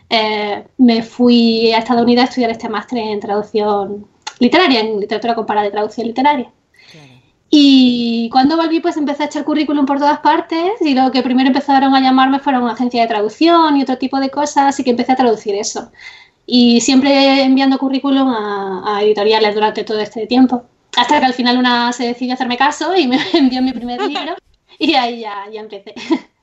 eh, 0.09 0.67
me 0.77 1.03
fui 1.03 1.71
a 1.73 1.79
Estados 1.79 2.03
Unidos 2.03 2.23
a 2.25 2.29
estudiar 2.29 2.51
este 2.51 2.69
máster 2.69 2.99
en 2.99 3.19
traducción 3.19 4.07
literaria, 4.39 4.79
en 4.81 4.99
literatura 4.99 5.35
comparada 5.35 5.65
de 5.65 5.71
traducción 5.71 6.07
literaria. 6.07 6.51
Y 7.55 8.29
cuando 8.31 8.57
volví, 8.57 8.79
pues 8.79 8.97
empecé 8.97 9.21
a 9.21 9.25
echar 9.27 9.43
currículum 9.43 9.85
por 9.85 9.99
todas 9.99 10.17
partes 10.21 10.71
y 10.81 10.95
lo 10.95 11.11
que 11.11 11.21
primero 11.21 11.49
empezaron 11.49 11.93
a 11.93 11.99
llamarme 11.99 12.39
fueron 12.39 12.67
agencias 12.67 13.03
de 13.03 13.07
traducción 13.07 13.77
y 13.77 13.83
otro 13.83 13.99
tipo 13.99 14.19
de 14.19 14.31
cosas, 14.31 14.69
así 14.69 14.83
que 14.83 14.89
empecé 14.89 15.11
a 15.11 15.17
traducir 15.17 15.53
eso. 15.53 15.91
Y 16.47 16.81
siempre 16.81 17.43
enviando 17.43 17.77
currículum 17.77 18.27
a, 18.29 18.97
a 18.97 19.03
editoriales 19.03 19.53
durante 19.53 19.83
todo 19.83 19.99
este 19.99 20.25
tiempo. 20.25 20.63
Hasta 20.97 21.19
que 21.19 21.27
al 21.27 21.35
final 21.35 21.59
una 21.59 21.93
se 21.93 22.07
decidió 22.07 22.33
hacerme 22.33 22.57
caso 22.57 22.95
y 22.95 23.05
me 23.07 23.19
envió 23.33 23.61
mi 23.61 23.71
primer 23.71 24.01
libro 24.01 24.35
y 24.79 24.95
ahí 24.95 25.19
ya, 25.19 25.45
ya 25.51 25.61
empecé. 25.61 25.93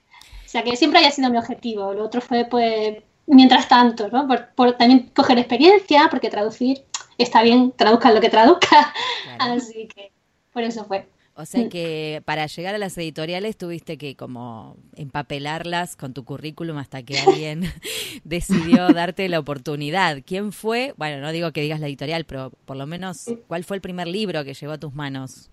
O 0.47 0.53
sea 0.53 0.65
que 0.65 0.77
siempre 0.77 0.99
haya 1.01 1.13
sido 1.13 1.31
mi 1.31 1.39
objetivo. 1.39 1.95
Lo 1.95 2.05
otro 2.05 2.21
fue, 2.21 2.45
pues, 2.45 2.97
mientras 3.27 3.69
tanto, 3.69 4.09
¿no? 4.11 4.27
Por, 4.27 4.49
por 4.55 4.73
también 4.73 5.11
coger 5.15 5.39
experiencia, 5.39 6.09
porque 6.11 6.29
traducir 6.29 6.83
está 7.19 7.43
bien, 7.43 7.73
traduzcan 7.77 8.15
lo 8.15 8.21
que 8.21 8.31
traduzca. 8.31 8.93
Claro. 9.39 9.55
Así 9.55 9.87
que 9.87 10.11
por 10.53 10.63
eso 10.63 10.85
fue. 10.85 11.09
O 11.41 11.47
sea 11.47 11.69
que 11.71 12.23
para 12.27 12.47
llegar 12.47 12.75
a 12.75 12.79
las 12.79 12.99
editoriales 12.99 13.57
tuviste 13.57 13.97
que 13.97 14.15
como 14.15 14.77
empapelarlas 14.95 15.97
con 15.97 16.13
tu 16.13 16.25
currículum 16.25 16.77
hasta 16.77 17.03
que 17.03 17.19
alguien 17.27 17.63
decidió 18.25 18.89
darte 18.91 19.29
la 19.29 19.39
oportunidad. 19.39 20.19
¿Quién 20.25 20.53
fue? 20.53 20.93
Bueno, 20.99 21.21
no 21.23 21.33
digo 21.33 21.53
que 21.53 21.63
digas 21.63 21.81
la 21.81 21.87
editorial, 21.87 22.25
pero 22.25 22.51
por 22.67 22.77
lo 22.77 22.87
menos, 22.87 23.27
¿cuál 23.47 23.65
fue 23.65 23.77
el 23.77 23.81
primer 23.81 24.07
libro 24.07 24.45
que 24.45 24.55
llegó 24.55 24.73
a 24.73 24.79
tus 24.79 24.95
manos? 24.95 25.51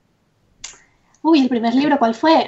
Uy, 1.22 1.42
el 1.42 1.50
primer 1.50 1.74
libro, 1.74 1.98
¿cuál 2.00 2.16
fue? 2.16 2.46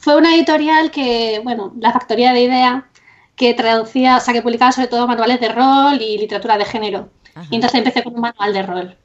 Fue 0.00 0.16
una 0.16 0.34
editorial 0.34 0.90
que, 0.90 1.40
bueno, 1.42 1.72
la 1.78 1.92
Factoría 1.92 2.32
de 2.32 2.42
Idea, 2.42 2.88
que 3.36 3.54
traducía, 3.54 4.16
o 4.16 4.20
sea, 4.20 4.34
que 4.34 4.42
publicaba 4.42 4.72
sobre 4.72 4.88
todo 4.88 5.06
manuales 5.06 5.40
de 5.40 5.48
rol 5.48 6.00
y 6.00 6.18
literatura 6.18 6.58
de 6.58 6.64
género. 6.64 7.10
Ajá. 7.34 7.46
Y 7.50 7.56
entonces 7.56 7.78
empecé 7.78 8.02
con 8.02 8.14
un 8.14 8.20
manual 8.20 8.52
de 8.52 8.62
rol. 8.62 8.96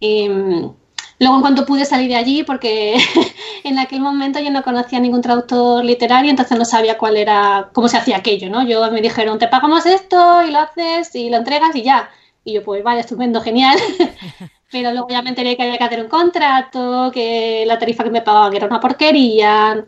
Y, 0.00 0.28
mm, 0.28 0.74
luego, 1.18 1.36
en 1.36 1.40
cuanto 1.40 1.66
pude 1.66 1.84
salir 1.84 2.08
de 2.08 2.16
allí, 2.16 2.42
porque 2.44 2.96
en 3.64 3.78
aquel 3.78 4.00
momento 4.00 4.38
yo 4.40 4.50
no 4.50 4.62
conocía 4.62 5.00
ningún 5.00 5.22
traductor 5.22 5.84
literario, 5.84 6.30
entonces 6.30 6.58
no 6.58 6.64
sabía 6.64 6.98
cuál 6.98 7.16
era, 7.16 7.70
cómo 7.72 7.88
se 7.88 7.96
hacía 7.98 8.18
aquello, 8.18 8.50
¿no? 8.50 8.66
Yo 8.66 8.90
me 8.90 9.00
dijeron, 9.00 9.38
te 9.38 9.48
pagamos 9.48 9.86
esto 9.86 10.42
y 10.42 10.50
lo 10.50 10.60
haces 10.60 11.14
y 11.14 11.30
lo 11.30 11.36
entregas 11.38 11.74
y 11.76 11.82
ya. 11.82 12.10
Y 12.44 12.54
yo, 12.54 12.64
pues 12.64 12.82
vaya, 12.82 13.00
estupendo, 13.00 13.40
genial. 13.40 13.78
Pero 14.70 14.92
luego 14.92 15.08
ya 15.08 15.22
me 15.22 15.30
enteré 15.30 15.56
que 15.56 15.62
había 15.62 15.78
que 15.78 15.84
hacer 15.84 16.02
un 16.02 16.08
contrato, 16.08 17.10
que 17.12 17.64
la 17.66 17.78
tarifa 17.78 18.04
que 18.04 18.10
me 18.10 18.20
pagaban 18.22 18.54
era 18.54 18.66
una 18.66 18.80
porquería. 18.80 19.86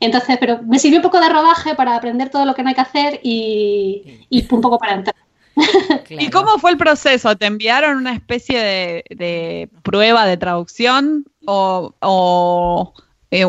Entonces, 0.00 0.38
pero 0.38 0.60
me 0.62 0.78
sirvió 0.78 0.98
un 0.98 1.02
poco 1.02 1.20
de 1.20 1.28
rodaje 1.28 1.74
para 1.74 1.96
aprender 1.96 2.30
todo 2.30 2.44
lo 2.46 2.54
que 2.54 2.62
no 2.62 2.68
hay 2.70 2.74
que 2.74 2.80
hacer 2.82 3.20
y, 3.22 4.26
y 4.30 4.46
un 4.54 4.60
poco 4.60 4.78
para 4.78 4.94
entrar. 4.94 5.23
¿Y 6.08 6.30
cómo 6.30 6.58
fue 6.58 6.72
el 6.72 6.76
proceso? 6.76 7.36
¿Te 7.36 7.46
enviaron 7.46 7.96
una 7.98 8.12
especie 8.12 9.04
de, 9.08 9.68
prueba 9.82 10.26
de 10.26 10.36
traducción 10.36 11.26
o, 11.46 12.92
eh, 13.30 13.46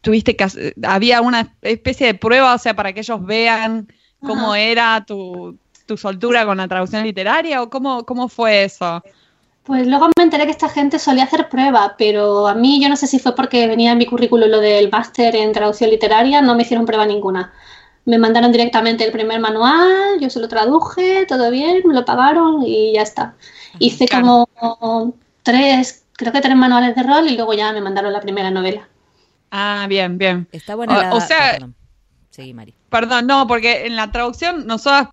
tuviste 0.00 0.36
que 0.36 0.46
había 0.82 1.20
una 1.20 1.54
especie 1.62 2.06
de 2.08 2.14
prueba, 2.14 2.54
o 2.54 2.58
sea, 2.58 2.74
para 2.74 2.92
que 2.92 3.00
ellos 3.00 3.24
vean 3.24 3.88
cómo 4.20 4.54
era 4.54 5.04
tu, 5.06 5.58
soltura 5.96 6.46
con 6.46 6.56
la 6.56 6.68
traducción 6.68 7.04
literaria 7.04 7.62
o 7.62 7.68
cómo, 7.68 8.04
cómo 8.04 8.28
fue 8.28 8.64
eso? 8.64 9.02
Pues 9.64 9.86
luego 9.86 10.10
me 10.16 10.24
enteré 10.24 10.44
que 10.44 10.50
esta 10.50 10.68
gente 10.68 10.98
solía 10.98 11.24
hacer 11.24 11.48
prueba, 11.48 11.94
pero 11.96 12.46
a 12.48 12.54
mí 12.54 12.82
yo 12.82 12.88
no 12.90 12.96
sé 12.96 13.06
si 13.06 13.18
fue 13.18 13.34
porque 13.34 13.66
venía 13.66 13.92
en 13.92 13.98
mi 13.98 14.04
currículum 14.04 14.50
lo 14.50 14.60
del 14.60 14.90
máster 14.90 15.34
en 15.36 15.52
traducción 15.52 15.88
literaria, 15.88 16.42
no 16.42 16.54
me 16.54 16.62
hicieron 16.62 16.84
prueba 16.84 17.06
ninguna 17.06 17.52
me 18.04 18.18
mandaron 18.18 18.52
directamente 18.52 19.04
el 19.04 19.12
primer 19.12 19.40
manual, 19.40 20.18
yo 20.20 20.28
se 20.30 20.40
lo 20.40 20.48
traduje, 20.48 21.26
todo 21.26 21.50
bien, 21.50 21.82
me 21.84 21.94
lo 21.94 22.04
pagaron 22.04 22.62
y 22.66 22.92
ya 22.94 23.02
está. 23.02 23.34
Hice 23.78 24.06
como 24.08 24.48
tres, 25.42 26.04
creo 26.12 26.32
que 26.32 26.40
tres 26.40 26.56
manuales 26.56 26.94
de 26.94 27.02
rol 27.02 27.28
y 27.28 27.36
luego 27.36 27.54
ya 27.54 27.72
me 27.72 27.80
mandaron 27.80 28.12
la 28.12 28.20
primera 28.20 28.50
novela. 28.50 28.88
Ah, 29.50 29.86
bien, 29.88 30.18
bien. 30.18 30.48
Está 30.52 30.74
buena. 30.74 31.14
O, 31.14 31.20
sea, 31.20 31.58
Mari. 32.52 32.74
Perdón, 32.88 33.26
no, 33.26 33.46
porque 33.46 33.86
en 33.86 33.96
la 33.96 34.10
traducción, 34.10 34.66
nosotros, 34.66 35.08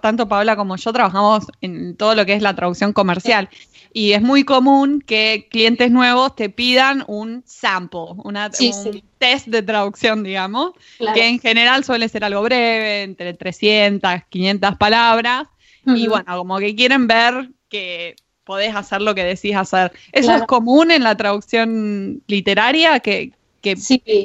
tanto 0.00 0.28
Paula 0.28 0.56
como 0.56 0.76
yo, 0.76 0.92
trabajamos 0.92 1.46
en 1.60 1.96
todo 1.96 2.14
lo 2.14 2.26
que 2.26 2.34
es 2.34 2.42
la 2.42 2.54
traducción 2.54 2.92
comercial. 2.92 3.48
Y 3.92 4.12
es 4.12 4.22
muy 4.22 4.44
común 4.44 5.02
que 5.04 5.48
clientes 5.50 5.90
nuevos 5.90 6.36
te 6.36 6.48
pidan 6.48 7.04
un 7.08 7.42
sample, 7.44 8.14
una, 8.22 8.50
un 8.60 9.02
test 9.18 9.48
de 9.48 9.62
traducción, 9.62 10.22
digamos, 10.22 10.72
que 11.14 11.28
en 11.28 11.40
general 11.40 11.82
suele 11.84 12.08
ser 12.08 12.24
algo 12.24 12.42
breve, 12.42 13.02
entre 13.02 13.34
300, 13.34 14.22
500 14.28 14.76
palabras. 14.76 15.48
Y 15.86 16.06
bueno, 16.06 16.36
como 16.36 16.58
que 16.58 16.76
quieren 16.76 17.06
ver 17.06 17.50
que 17.68 18.14
podés 18.44 18.74
hacer 18.74 19.02
lo 19.02 19.14
que 19.14 19.24
decís 19.24 19.56
hacer. 19.56 19.92
¿Eso 20.12 20.34
es 20.34 20.42
común 20.42 20.90
en 20.90 21.02
la 21.02 21.16
traducción 21.16 22.22
literaria? 22.26 23.00
¿Que, 23.00 23.32
que 23.60 23.76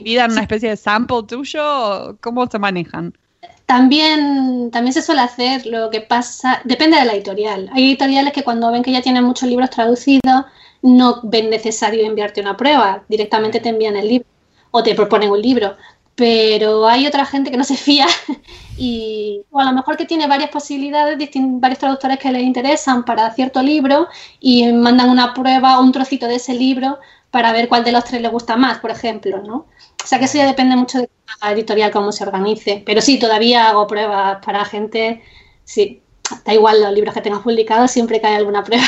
pidan 0.04 0.32
una 0.32 0.42
especie 0.42 0.70
de 0.70 0.78
sample 0.78 1.24
tuyo? 1.28 2.18
¿Cómo 2.22 2.46
se 2.48 2.60
manejan? 2.60 3.18
También, 3.66 4.70
también 4.72 4.94
se 4.94 5.02
suele 5.02 5.22
hacer 5.22 5.66
lo 5.66 5.90
que 5.90 6.02
pasa, 6.02 6.62
depende 6.66 6.98
de 6.98 7.06
la 7.06 7.14
editorial. 7.14 7.70
Hay 7.74 7.86
editoriales 7.86 8.32
que 8.32 8.44
cuando 8.44 8.72
ven 8.72 8.84
que 8.84 8.92
ya 8.92 9.02
tienen 9.02 9.24
muchos 9.24 9.50
libros 9.50 9.72
traducidos, 9.72 10.46
no 10.84 11.22
ven 11.24 11.50
necesario 11.50 12.06
enviarte 12.06 12.42
una 12.42 12.56
prueba, 12.58 13.04
directamente 13.10 13.60
te 13.60 13.70
envían 13.70 13.98
el 13.98 14.08
libro 14.08 14.28
o 14.72 14.84
te 14.84 14.94
proponen 14.94 15.32
un 15.32 15.42
libro. 15.42 15.76
Pero 16.16 16.88
hay 16.88 17.08
otra 17.08 17.26
gente 17.26 17.52
que 17.52 17.58
no 17.58 17.64
se 17.64 17.76
fía 17.76 18.08
y 18.78 19.42
o 19.52 19.60
a 19.60 19.66
lo 19.66 19.74
mejor 19.74 19.98
que 19.98 20.06
tiene 20.06 20.28
varias 20.28 20.52
posibilidades, 20.52 21.18
varios 21.36 21.80
traductores 21.80 22.20
que 22.20 22.32
les 22.32 22.44
interesan 22.44 23.04
para 23.04 23.34
cierto 23.34 23.64
libro 23.64 24.08
y 24.40 24.72
mandan 24.74 25.10
una 25.10 25.34
prueba 25.34 25.80
o 25.80 25.84
un 25.84 25.92
trocito 25.92 26.28
de 26.28 26.36
ese 26.36 26.54
libro 26.54 27.00
para 27.32 27.52
ver 27.52 27.68
cuál 27.68 27.84
de 27.84 27.92
los 27.92 28.06
tres 28.06 28.22
le 28.22 28.30
gusta 28.30 28.56
más, 28.56 28.80
por 28.80 28.92
ejemplo, 28.92 29.42
¿no? 29.42 29.66
O 30.04 30.08
sea 30.08 30.20
que 30.20 30.26
eso 30.26 30.38
ya 30.38 30.46
depende 30.46 30.76
mucho 30.76 31.00
de 31.00 31.10
editorial 31.44 31.92
cómo 31.92 32.12
se 32.12 32.24
organice. 32.24 32.84
Pero 32.86 33.02
sí, 33.02 33.20
todavía 33.20 33.70
hago 33.70 33.88
pruebas 33.88 34.44
para 34.46 34.66
gente, 34.66 35.22
sí, 35.64 36.02
da 36.46 36.54
igual 36.54 36.82
los 36.82 36.94
libros 36.94 37.14
que 37.14 37.22
tengas 37.22 37.42
publicados, 37.42 37.92
siempre 37.92 38.22
cae 38.22 38.36
alguna 38.36 38.64
prueba. 38.64 38.86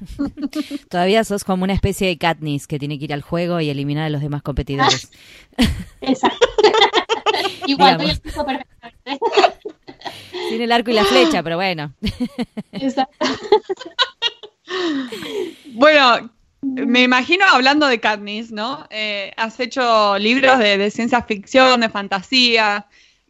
Todavía 0.88 1.24
sos 1.24 1.44
como 1.44 1.64
una 1.64 1.72
especie 1.72 2.08
de 2.08 2.18
Katniss 2.18 2.66
que 2.66 2.78
tiene 2.78 2.98
que 2.98 3.06
ir 3.06 3.12
al 3.12 3.22
juego 3.22 3.60
y 3.60 3.70
eliminar 3.70 4.04
a 4.04 4.10
los 4.10 4.20
demás 4.20 4.42
competidores. 4.42 5.10
Exacto. 6.00 6.46
Igual, 7.66 8.00
el 8.00 8.20
tipo 8.20 8.44
perfectamente. 8.44 9.18
Tiene 10.48 10.64
el 10.64 10.72
arco 10.72 10.90
y 10.90 10.94
la 10.94 11.04
flecha, 11.04 11.42
pero 11.42 11.56
bueno. 11.56 11.92
Exacto. 12.72 13.26
Bueno, 15.72 16.30
me 16.60 17.02
imagino 17.02 17.44
hablando 17.46 17.86
de 17.86 18.00
Katniss, 18.00 18.50
¿no? 18.50 18.86
Eh, 18.90 19.32
has 19.36 19.58
hecho 19.60 20.18
libros 20.18 20.58
de, 20.58 20.90
ciencia 20.90 21.22
ficción, 21.22 21.80
de 21.80 21.88
fantasía, 21.88 22.86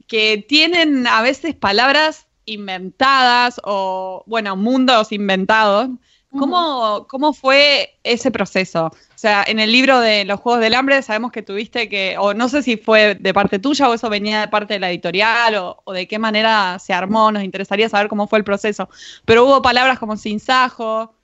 que 0.07 0.45
tienen 0.49 1.07
a 1.07 1.21
veces 1.23 1.55
palabras 1.55 2.27
inventadas 2.47 3.61
o, 3.65 4.25
bueno, 4.27 4.57
mundos 4.57 5.13
inventados. 5.13 5.91
¿Cómo, 6.31 7.07
¿Cómo 7.09 7.33
fue 7.33 7.99
ese 8.05 8.31
proceso? 8.31 8.87
O 8.87 9.19
sea, 9.19 9.45
en 9.47 9.59
el 9.59 9.73
libro 9.73 9.99
de 9.99 10.27
los 10.27 10.41
Juegos 10.41 10.61
del 10.61 10.75
Hambre 10.75 11.01
sabemos 11.01 11.33
que 11.33 11.43
tuviste 11.43 11.89
que, 11.89 12.17
o 12.19 12.35
no 12.35 12.51
sé 12.51 12.63
si 12.63 12.77
fue 12.77 13.15
de 13.15 13.33
parte 13.33 13.59
tuya 13.59 13.89
o 13.89 13.95
eso 13.95 14.11
venía 14.11 14.43
de 14.43 14.49
parte 14.49 14.75
de 14.75 14.81
la 14.81 14.91
editorial 14.91 15.55
o, 15.57 15.83
o 15.85 15.93
de 15.95 16.07
qué 16.07 16.19
manera 16.19 16.79
se 16.79 16.93
armó, 16.93 17.33
nos 17.33 17.45
interesaría 17.45 17.89
saber 17.89 18.09
cómo 18.09 18.27
fue 18.27 18.39
el 18.39 18.45
proceso. 18.45 18.91
Pero 19.25 19.47
hubo 19.47 19.63
palabras 19.63 19.99
como 19.99 20.19
sinsajo, 20.19 21.15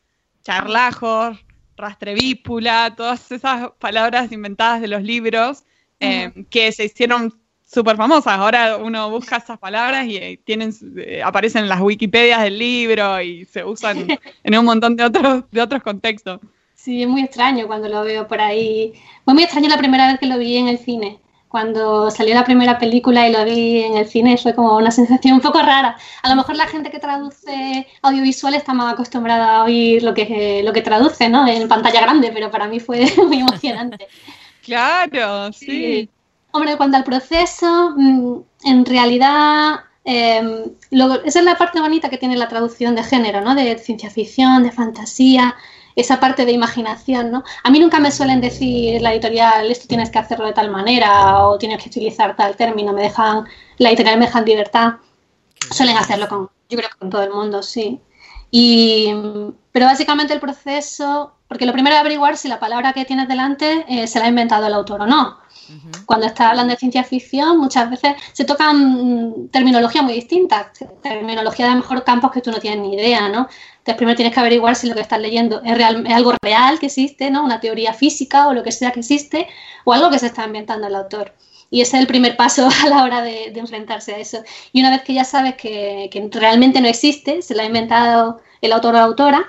charlajo, 0.43 1.37
rastrevípula, 1.77 2.95
todas 2.97 3.31
esas 3.33 3.71
palabras 3.79 4.33
inventadas 4.33 4.81
de 4.81 4.89
los 4.89 5.03
libros 5.03 5.65
eh, 6.01 6.33
que 6.51 6.73
se 6.73 6.85
hicieron 6.85 7.33
súper 7.65 7.97
famosas. 7.97 8.39
Ahora 8.39 8.77
uno 8.77 9.11
busca 9.11 9.37
esas 9.37 9.59
palabras 9.59 10.07
y 10.07 10.17
eh, 10.17 10.41
tienen, 10.45 10.73
eh, 10.97 11.23
aparecen 11.23 11.63
en 11.63 11.69
las 11.69 11.81
Wikipedias 11.81 12.43
del 12.43 12.59
libro 12.59 13.21
y 13.21 13.45
se 13.45 13.65
usan 13.65 14.07
en 14.45 14.59
un 14.59 14.65
montón 14.65 14.97
de 14.97 15.05
otros, 15.05 15.45
de 15.51 15.63
otros 15.63 15.83
contextos. 15.83 16.41
Sí, 16.75 17.03
es 17.03 17.09
muy 17.09 17.23
extraño 17.23 17.67
cuando 17.67 17.89
lo 17.89 18.03
veo 18.05 18.29
por 18.29 18.41
ahí. 18.41 18.93
Fue 19.25 19.35
muy 19.35 19.43
extraño 19.43 19.69
la 19.69 19.79
primera 19.79 20.07
vez 20.07 20.21
que 20.21 20.27
lo 20.27 20.39
vi 20.39 20.57
en 20.57 20.69
el 20.69 20.79
cine 20.79 21.19
cuando 21.55 22.11
salió 22.11 22.35
la 22.35 22.43
primera 22.43 22.81
película 22.81 23.29
y 23.29 23.33
lo 23.33 23.45
vi 23.45 23.85
en 23.85 23.97
el 23.97 24.09
cine 24.09 24.37
fue 24.37 24.57
como 24.57 24.77
una 24.77 24.91
sensación 24.91 25.35
un 25.35 25.41
poco 25.41 25.61
rara. 25.63 25.97
A 26.25 26.29
lo 26.29 26.35
mejor 26.35 26.57
la 26.57 26.67
gente 26.67 26.91
que 26.91 26.99
traduce 26.99 27.87
audiovisual 28.03 28.55
está 28.55 28.75
más 28.75 28.93
acostumbrada 28.93 29.59
a 29.59 29.63
oír 29.63 30.03
lo 30.03 30.15
que, 30.15 30.63
lo 30.65 30.73
que 30.73 30.83
traduce, 30.83 31.29
¿no? 31.29 31.47
En 31.47 31.69
pantalla 31.69 32.01
grande, 32.01 32.33
pero 32.35 32.51
para 32.51 32.67
mí 32.67 32.81
fue 32.81 33.07
muy 33.29 33.39
emocionante. 33.39 34.09
claro, 34.65 35.53
sí. 35.53 36.09
Hombre, 36.51 36.77
cuando 36.77 36.97
al 36.97 37.05
proceso, 37.05 37.93
mm, 37.97 38.39
en 38.65 38.85
realidad, 38.85 39.77
em, 40.03 40.73
esa 41.25 41.39
es 41.39 41.45
la 41.45 41.57
parte 41.57 41.79
bonita 41.79 42.09
que 42.09 42.19
tiene 42.19 42.37
la 42.37 42.49
traducción 42.49 42.97
de 42.97 43.05
género, 43.05 43.43
¿no? 43.43 43.55
De 43.55 43.79
ciencia 43.79 44.11
ficción, 44.11 44.65
de 44.65 44.73
fantasía 44.73 45.55
esa 45.97 46.21
parte 46.21 46.45
de 46.45 46.53
imaginación, 46.53 47.31
¿no? 47.31 47.45
A 47.63 47.71
mí 47.71 47.79
nunca 47.79 48.01
me 48.01 48.11
suelen 48.11 48.41
decir 48.41 49.01
la 49.01 49.13
editorial, 49.13 49.71
esto 49.71 49.87
tienes 49.87 50.11
que 50.11 50.19
hacerlo 50.19 50.47
de 50.47 50.53
tal 50.53 50.71
manera 50.71 51.47
o 51.47 51.59
tienes 51.59 51.83
que 51.83 51.89
utilizar 51.89 52.37
tal 52.37 52.57
término, 52.57 52.93
me 52.93 53.03
dejan, 53.03 53.47
la 53.79 53.89
editorial 53.91 54.19
me 54.19 54.27
dejan 54.27 54.45
libertad. 54.45 54.95
Suelen 55.71 55.97
hacerlo 55.97 56.29
con, 56.29 56.51
yo 56.69 56.79
creo 56.79 56.91
que 56.91 56.99
con 56.99 57.11
todo 57.11 57.23
el 57.23 57.31
mundo, 57.31 57.63
sí. 57.63 58.01
Y, 58.57 59.13
pero 59.73 59.87
básicamente 59.87 60.33
el 60.33 60.39
proceso, 60.39 61.35
porque 61.49 61.67
lo 61.67 61.73
primero 61.73 61.97
es 61.97 62.01
averiguar 62.01 62.37
si 62.37 62.47
la 62.47 62.61
palabra 62.61 62.93
que 62.93 63.05
tienes 63.05 63.27
delante 63.27 63.85
eh, 63.89 64.07
se 64.07 64.21
la 64.21 64.27
ha 64.27 64.29
inventado 64.29 64.69
el 64.69 64.75
autor 64.75 65.01
o 65.01 65.07
no. 65.09 65.39
Cuando 66.07 66.27
estás 66.27 66.51
hablando 66.51 66.73
de 66.73 66.79
ciencia 66.79 67.03
ficción, 67.03 67.59
muchas 67.59 67.91
veces 67.91 68.15
se 68.33 68.45
tocan 68.45 69.49
terminologías 69.51 70.05
muy 70.05 70.13
distintas, 70.13 70.69
terminología 71.03 71.69
de 71.69 71.75
mejor 71.75 72.05
campos 72.05 72.31
que 72.31 72.43
tú 72.43 72.53
no 72.53 72.59
tienes 72.59 72.79
ni 72.79 72.95
idea, 72.95 73.29
¿no? 73.29 73.49
Entonces 73.79 73.97
primero 73.97 74.15
tienes 74.15 74.33
que 74.33 74.39
averiguar 74.39 74.77
si 74.77 74.87
lo 74.87 74.95
que 74.95 75.01
estás 75.01 75.19
leyendo 75.19 75.61
es, 75.65 75.77
real, 75.77 76.07
es 76.07 76.15
algo 76.15 76.33
real 76.41 76.79
que 76.79 76.87
existe, 76.87 77.33
¿no? 77.33 77.43
Una 77.43 77.59
teoría 77.59 77.93
física 77.93 78.47
o 78.47 78.55
lo 78.55 78.63
que 78.63 78.71
sea 78.71 78.93
que 78.93 79.01
existe, 79.01 79.49
o 79.83 79.93
algo 79.93 80.11
que 80.11 80.21
se 80.21 80.27
está 80.27 80.47
inventando 80.47 80.87
el 80.87 80.95
autor. 80.95 81.33
Y 81.75 81.81
ese 81.81 81.97
es 81.97 82.03
el 82.03 82.07
primer 82.07 82.37
paso 82.37 82.69
a 82.85 82.89
la 82.89 83.03
hora 83.03 83.21
de, 83.21 83.47
enfrentarse 83.47 84.15
a 84.15 84.19
eso. 84.19 84.45
Y 84.73 84.79
una 84.79 84.91
vez 84.91 85.03
que 85.03 85.13
ya 85.13 85.25
sabes 85.25 85.57
que, 85.57 86.09
realmente 86.31 86.81
no 86.81 86.87
existe, 86.87 87.43
se 87.43 87.53
lo 87.57 87.63
ha 87.63 87.65
inventado 87.65 88.41
el 88.61 88.71
autor 88.73 88.95
o 88.95 88.99
la 88.99 89.03
autora, 89.03 89.45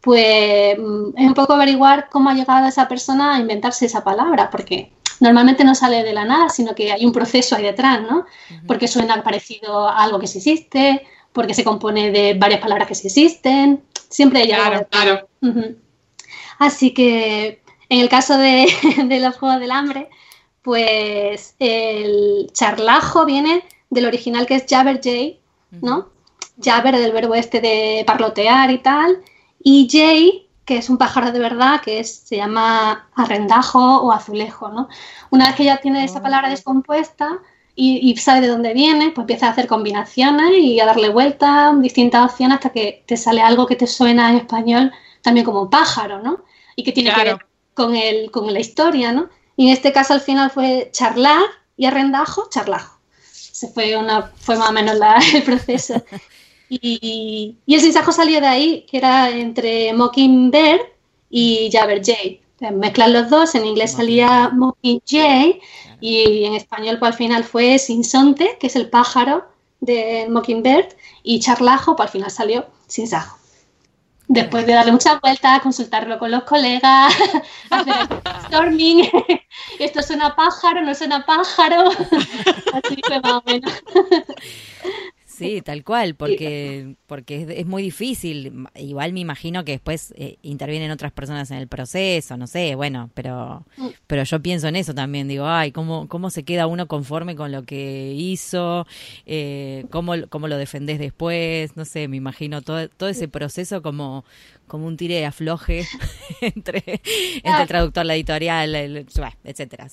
pues 0.00 0.76
mm, 0.76 1.10
es 1.16 1.26
un 1.28 1.34
poco 1.34 1.52
averiguar 1.52 2.08
cómo 2.10 2.28
ha 2.28 2.34
llegado 2.34 2.66
esa 2.66 2.88
persona 2.88 3.36
a 3.36 3.38
inventarse 3.38 3.86
esa 3.86 4.02
palabra, 4.02 4.50
porque 4.50 4.90
normalmente 5.20 5.62
no 5.62 5.76
sale 5.76 6.02
de 6.02 6.12
la 6.12 6.24
nada, 6.24 6.48
sino 6.48 6.74
que 6.74 6.90
hay 6.90 7.06
un 7.06 7.12
proceso 7.12 7.54
ahí 7.54 7.62
detrás, 7.62 8.02
¿no? 8.02 8.26
Porque 8.66 8.88
suena 8.88 9.22
parecido 9.22 9.88
a 9.88 10.02
algo 10.02 10.18
que 10.18 10.26
sí 10.26 10.38
existe, 10.38 11.06
porque 11.32 11.54
se 11.54 11.62
compone 11.62 12.10
de 12.10 12.34
varias 12.34 12.60
palabras 12.60 12.88
que 12.88 12.96
sí 12.96 13.06
existen, 13.06 13.84
siempre 14.08 14.40
hay 14.40 14.48
Claro, 14.48 14.88
claro. 14.90 15.28
Así 16.58 16.92
que 16.92 17.62
en 17.88 18.00
el 18.00 18.08
caso 18.08 18.36
de, 18.38 18.66
los 19.20 19.36
Juegos 19.36 19.60
del 19.60 19.70
Hambre, 19.70 20.08
pues 20.62 21.54
el 21.58 22.50
charlajo 22.52 23.24
viene 23.24 23.64
del 23.88 24.06
original 24.06 24.46
que 24.46 24.56
es 24.56 24.64
Jabber 24.68 25.00
Jay, 25.02 25.40
¿no? 25.70 26.10
Jabber 26.62 26.96
del 26.96 27.12
verbo 27.12 27.34
este 27.34 27.60
de 27.60 28.04
parlotear 28.06 28.70
y 28.70 28.78
tal, 28.78 29.22
y 29.62 29.88
Jay, 29.90 30.48
que 30.64 30.76
es 30.76 30.90
un 30.90 30.98
pájaro 30.98 31.32
de 31.32 31.38
verdad, 31.38 31.80
que 31.80 32.04
se 32.04 32.36
llama 32.36 33.08
arrendajo 33.14 34.02
o 34.02 34.12
azulejo, 34.12 34.68
¿no? 34.68 34.88
Una 35.30 35.46
vez 35.46 35.56
que 35.56 35.64
ya 35.64 35.78
tiene 35.78 36.04
esa 36.04 36.22
palabra 36.22 36.48
ah. 36.48 36.50
descompuesta, 36.50 37.40
y, 37.82 38.14
sabe 38.16 38.42
de 38.42 38.48
dónde 38.48 38.74
viene, 38.74 39.10
pues 39.10 39.22
empieza 39.22 39.46
a 39.46 39.50
hacer 39.50 39.66
combinaciones 39.66 40.52
y 40.58 40.80
a 40.80 40.86
darle 40.86 41.08
vueltas, 41.08 41.80
distintas 41.80 42.30
opciones 42.30 42.56
hasta 42.56 42.70
que 42.70 43.04
te 43.06 43.16
sale 43.16 43.40
algo 43.40 43.66
que 43.66 43.76
te 43.76 43.86
suena 43.86 44.30
en 44.30 44.36
español 44.36 44.92
también 45.22 45.46
como 45.46 45.70
pájaro, 45.70 46.20
¿no? 46.20 46.44
Y 46.76 46.84
que 46.84 46.92
tiene 46.92 47.12
que 47.14 47.24
ver 47.24 47.38
con, 47.72 47.94
el, 47.96 48.30
con 48.30 48.52
la 48.52 48.60
historia, 48.60 49.12
¿no? 49.12 49.30
Y 49.56 49.66
en 49.66 49.72
este 49.72 49.92
caso 49.92 50.14
al 50.14 50.20
final 50.20 50.50
fue 50.50 50.90
charlar 50.92 51.42
y 51.76 51.86
arrendajo, 51.86 52.48
charlajo. 52.50 52.98
Se 53.22 53.68
fue, 53.68 53.96
una, 53.96 54.32
fue 54.36 54.56
más 54.56 54.70
o 54.70 54.72
menos 54.72 54.96
el 55.34 55.42
proceso. 55.42 56.02
Y, 56.72 57.56
y, 57.66 57.74
el 57.74 57.80
sinsajo 57.80 58.12
salió 58.12 58.40
de 58.40 58.46
ahí, 58.46 58.86
que 58.88 58.98
era 58.98 59.28
entre 59.30 59.92
Mockingbird 59.92 60.78
y 61.28 61.68
Jabberjay. 61.72 62.40
Mezclan 62.72 63.12
los 63.12 63.28
dos, 63.28 63.56
en 63.56 63.64
inglés 63.64 63.90
salía 63.90 64.50
Mockingjay 64.50 65.60
y 66.00 66.44
en 66.44 66.54
español 66.54 67.00
pues, 67.00 67.10
al 67.10 67.18
final 67.18 67.42
fue 67.42 67.76
Sinsonte, 67.78 68.56
que 68.60 68.68
es 68.68 68.76
el 68.76 68.88
pájaro 68.88 69.46
de 69.80 70.28
Mockingbird, 70.30 70.94
y 71.24 71.40
Charlajo, 71.40 71.96
pues 71.96 72.06
al 72.06 72.12
final 72.12 72.30
salió 72.30 72.66
Sinsajo. 72.86 73.39
Después 74.32 74.64
de 74.64 74.74
darle 74.74 74.92
muchas 74.92 75.20
vueltas, 75.20 75.60
consultarlo 75.60 76.16
con 76.20 76.30
los 76.30 76.44
colegas, 76.44 77.12
hacer 77.70 77.94
storming, 78.44 79.10
esto 79.80 80.04
suena 80.04 80.36
pájaro, 80.36 80.82
no 80.82 80.94
suena 80.94 81.26
pájaro, 81.26 81.90
así 82.72 83.00
fue 83.04 83.20
más 83.20 83.32
o 83.32 83.42
menos. 83.44 83.72
Sí, 85.40 85.62
tal 85.64 85.82
cual, 85.84 86.14
porque, 86.14 86.96
porque 87.06 87.46
es, 87.56 87.66
muy 87.66 87.82
difícil. 87.82 88.66
Igual 88.74 89.14
me 89.14 89.20
imagino 89.20 89.64
que 89.64 89.72
después 89.72 90.12
eh, 90.16 90.36
intervienen 90.42 90.90
otras 90.90 91.12
personas 91.12 91.50
en 91.50 91.56
el 91.56 91.66
proceso, 91.66 92.36
no 92.36 92.46
sé, 92.46 92.74
bueno, 92.74 93.10
pero, 93.14 93.64
mm. 93.78 93.88
pero 94.06 94.22
yo 94.24 94.40
pienso 94.42 94.68
en 94.68 94.76
eso 94.76 94.94
también. 94.94 95.28
Digo, 95.28 95.46
ay, 95.46 95.72
¿cómo, 95.72 96.08
cómo 96.08 96.28
se 96.28 96.42
queda 96.42 96.66
uno 96.66 96.86
conforme 96.88 97.36
con 97.36 97.52
lo 97.52 97.62
que 97.62 98.12
hizo? 98.14 98.86
Eh, 99.24 99.86
¿cómo, 99.90 100.12
¿Cómo 100.28 100.46
lo 100.46 100.58
defendés 100.58 100.98
después? 100.98 101.74
No 101.76 101.86
sé, 101.86 102.06
me 102.06 102.18
imagino 102.18 102.60
todo, 102.60 102.88
todo 102.90 103.08
ese 103.08 103.26
proceso 103.28 103.80
como, 103.80 104.24
como 104.66 104.86
un 104.86 104.98
tire 104.98 105.14
de 105.14 105.26
afloje 105.26 105.86
entre, 106.42 106.82
entre 107.42 107.62
el 107.62 107.68
traductor, 107.68 108.04
la 108.04 108.14
editorial, 108.14 108.74
el, 108.74 109.06
etcétera. 109.44 109.88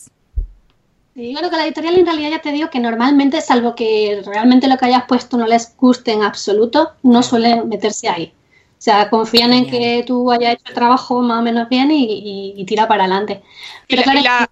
Sí, 1.18 1.34
bueno, 1.34 1.50
que 1.50 1.58
la 1.58 1.66
editorial 1.66 1.98
en 1.98 2.06
realidad 2.06 2.30
ya 2.30 2.42
te 2.44 2.52
digo 2.52 2.70
que 2.70 2.80
normalmente, 2.80 3.42
salvo 3.42 3.74
que 3.74 4.22
realmente 4.24 4.68
lo 4.68 4.78
que 4.78 4.86
hayas 4.86 5.06
puesto 5.08 5.36
no 5.36 5.48
les 5.48 5.76
guste 5.76 6.12
en 6.12 6.22
absoluto, 6.22 6.92
no 7.02 7.24
suelen 7.24 7.68
meterse 7.68 8.08
ahí. 8.08 8.34
O 8.36 8.76
sea, 8.78 9.10
confían 9.10 9.52
en 9.52 9.66
que 9.66 10.04
tú 10.06 10.32
hayas 10.32 10.54
hecho 10.54 10.66
el 10.68 10.76
trabajo 10.76 11.24
más 11.24 11.40
o 11.40 11.42
menos 11.42 11.68
bien 11.70 11.90
y, 11.90 12.64
tira 12.68 12.88
para 12.88 13.06
adelante. 13.06 13.42
Pero 13.88 14.04
claro, 14.04 14.46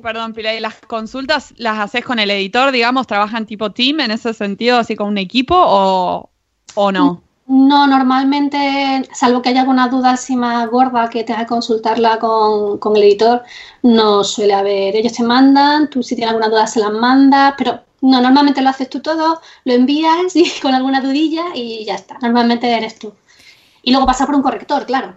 Perdón, 0.00 0.32
Pilar, 0.32 0.54
¿y 0.54 0.60
las 0.60 0.76
consultas 0.76 1.52
las 1.56 1.80
haces 1.80 2.04
con 2.04 2.20
el 2.20 2.30
editor, 2.30 2.70
digamos, 2.70 3.08
trabajan 3.08 3.44
tipo 3.44 3.72
team 3.72 3.98
en 3.98 4.12
ese 4.12 4.32
sentido, 4.32 4.78
así 4.78 4.94
con 4.94 5.08
un 5.08 5.18
equipo 5.18 5.56
o, 5.58 6.30
o 6.76 6.92
no? 6.92 7.25
No, 7.48 7.86
normalmente, 7.86 9.08
salvo 9.12 9.40
que 9.40 9.50
haya 9.50 9.60
alguna 9.60 9.88
duda 9.88 10.12
así 10.12 10.34
más 10.34 10.68
gorda 10.68 11.08
que 11.08 11.22
tengas 11.22 11.42
que 11.42 11.48
consultarla 11.48 12.18
con, 12.18 12.78
con, 12.78 12.96
el 12.96 13.04
editor, 13.04 13.44
no 13.82 14.24
suele 14.24 14.52
haber. 14.54 14.96
Ellos 14.96 15.12
te 15.12 15.22
mandan, 15.22 15.88
tú 15.88 16.02
si 16.02 16.16
tienes 16.16 16.30
alguna 16.32 16.48
duda 16.48 16.66
se 16.66 16.80
las 16.80 16.92
mandas, 16.92 17.54
pero 17.56 17.84
no, 18.00 18.20
normalmente 18.20 18.62
lo 18.62 18.70
haces 18.70 18.90
tú 18.90 19.00
todo, 19.00 19.40
lo 19.64 19.72
envías 19.72 20.34
y 20.34 20.50
con 20.60 20.74
alguna 20.74 21.00
dudilla 21.00 21.44
y 21.54 21.84
ya 21.84 21.94
está. 21.94 22.18
Normalmente 22.20 22.72
eres 22.76 22.98
tú. 22.98 23.14
Y 23.82 23.92
luego 23.92 24.06
pasa 24.06 24.26
por 24.26 24.34
un 24.34 24.42
corrector, 24.42 24.86
claro. 24.86 25.16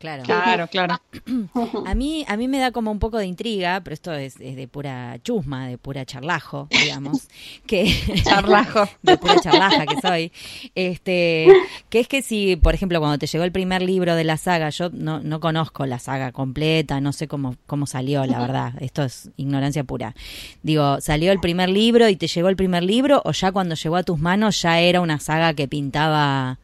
Claro, 0.00 0.22
claro, 0.22 0.66
claro. 0.68 0.98
A 1.86 1.94
mí, 1.94 2.24
a 2.26 2.38
mí 2.38 2.48
me 2.48 2.58
da 2.58 2.72
como 2.72 2.90
un 2.90 2.98
poco 2.98 3.18
de 3.18 3.26
intriga, 3.26 3.82
pero 3.84 3.92
esto 3.92 4.14
es, 4.14 4.38
de 4.38 4.66
pura 4.66 5.18
chusma, 5.22 5.68
de 5.68 5.76
pura 5.76 6.06
charlajo, 6.06 6.68
digamos, 6.70 7.28
que 7.66 7.94
charlajo, 8.24 8.88
de 9.02 9.18
pura 9.18 9.38
charlaja 9.40 9.84
que 9.84 10.00
soy, 10.00 10.32
este, 10.74 11.48
que 11.90 12.00
es 12.00 12.08
que 12.08 12.22
si, 12.22 12.56
por 12.56 12.74
ejemplo, 12.74 12.98
cuando 12.98 13.18
te 13.18 13.26
llegó 13.26 13.44
el 13.44 13.52
primer 13.52 13.82
libro 13.82 14.14
de 14.14 14.24
la 14.24 14.38
saga, 14.38 14.70
yo 14.70 14.88
no, 14.90 15.20
no 15.20 15.38
conozco 15.38 15.84
la 15.84 15.98
saga 15.98 16.32
completa, 16.32 16.98
no 17.02 17.12
sé 17.12 17.28
cómo, 17.28 17.56
cómo 17.66 17.86
salió, 17.86 18.24
la 18.24 18.38
verdad, 18.38 18.72
esto 18.80 19.02
es 19.02 19.30
ignorancia 19.36 19.84
pura. 19.84 20.14
Digo, 20.62 21.02
salió 21.02 21.30
el 21.30 21.40
primer 21.40 21.68
libro 21.68 22.08
y 22.08 22.16
te 22.16 22.26
llegó 22.26 22.48
el 22.48 22.56
primer 22.56 22.84
libro, 22.84 23.20
o 23.26 23.32
ya 23.32 23.52
cuando 23.52 23.74
llegó 23.74 23.96
a 23.96 24.02
tus 24.02 24.18
manos 24.18 24.62
ya 24.62 24.80
era 24.80 25.02
una 25.02 25.20
saga 25.20 25.52
que 25.52 25.68
pintaba, 25.68 26.58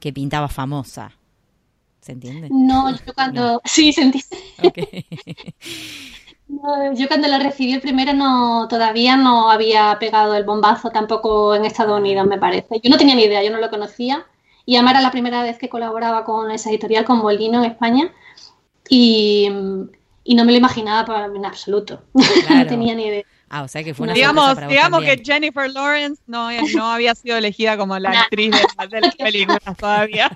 que 0.00 0.12
pintaba 0.12 0.48
famosa. 0.48 1.12
¿Se 2.10 2.14
entiende? 2.14 2.48
No, 2.50 2.90
yo 2.90 2.96
cuando... 3.14 3.62
Sí, 3.64 3.92
se 3.92 4.02
entiende. 4.02 5.06
yo 6.96 7.06
cuando 7.06 7.28
lo 7.28 7.38
recibí 7.38 7.72
el 7.72 7.80
primero 7.80 8.12
no 8.12 8.66
todavía 8.68 9.16
no 9.16 9.48
había 9.48 9.96
pegado 10.00 10.34
el 10.34 10.42
bombazo 10.42 10.90
tampoco 10.90 11.54
en 11.54 11.64
Estados 11.64 12.00
Unidos, 12.00 12.26
me 12.26 12.36
parece. 12.38 12.80
Yo 12.82 12.90
no 12.90 12.96
tenía 12.96 13.14
ni 13.14 13.22
idea, 13.22 13.44
yo 13.44 13.52
no 13.52 13.60
lo 13.60 13.70
conocía. 13.70 14.26
Y 14.66 14.74
además 14.74 14.94
era 14.94 15.02
la 15.02 15.12
primera 15.12 15.44
vez 15.44 15.56
que 15.56 15.68
colaboraba 15.68 16.24
con 16.24 16.50
esa 16.50 16.70
editorial, 16.70 17.04
con 17.04 17.18
Molino 17.18 17.62
en 17.62 17.70
España. 17.70 18.12
Y, 18.88 19.48
no 19.48 20.44
me 20.44 20.52
lo 20.52 20.58
imaginaba 20.58 21.26
en 21.26 21.44
absoluto. 21.44 22.02
no 22.12 22.66
tenía 22.66 22.94
ni 22.96 23.04
idea. 23.04 23.24
Ah, 23.52 23.62
o 23.62 23.68
sea 23.68 23.82
que 23.82 23.94
fue 23.94 24.04
una 24.04 24.14
Digamos, 24.14 24.56
digamos 24.68 25.02
que 25.02 25.20
Jennifer 25.24 25.68
Lawrence 25.68 26.22
no, 26.28 26.50
no 26.74 26.92
había 26.92 27.16
sido 27.16 27.36
elegida 27.36 27.76
como 27.76 27.98
la 27.98 28.10
actriz 28.22 28.52
de, 28.52 29.00
las 29.00 29.16
películas 29.16 29.60
todavía. 29.76 30.30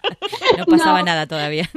No 0.58 0.66
pasaba 0.66 1.02
nada 1.02 1.26
todavía. 1.26 1.70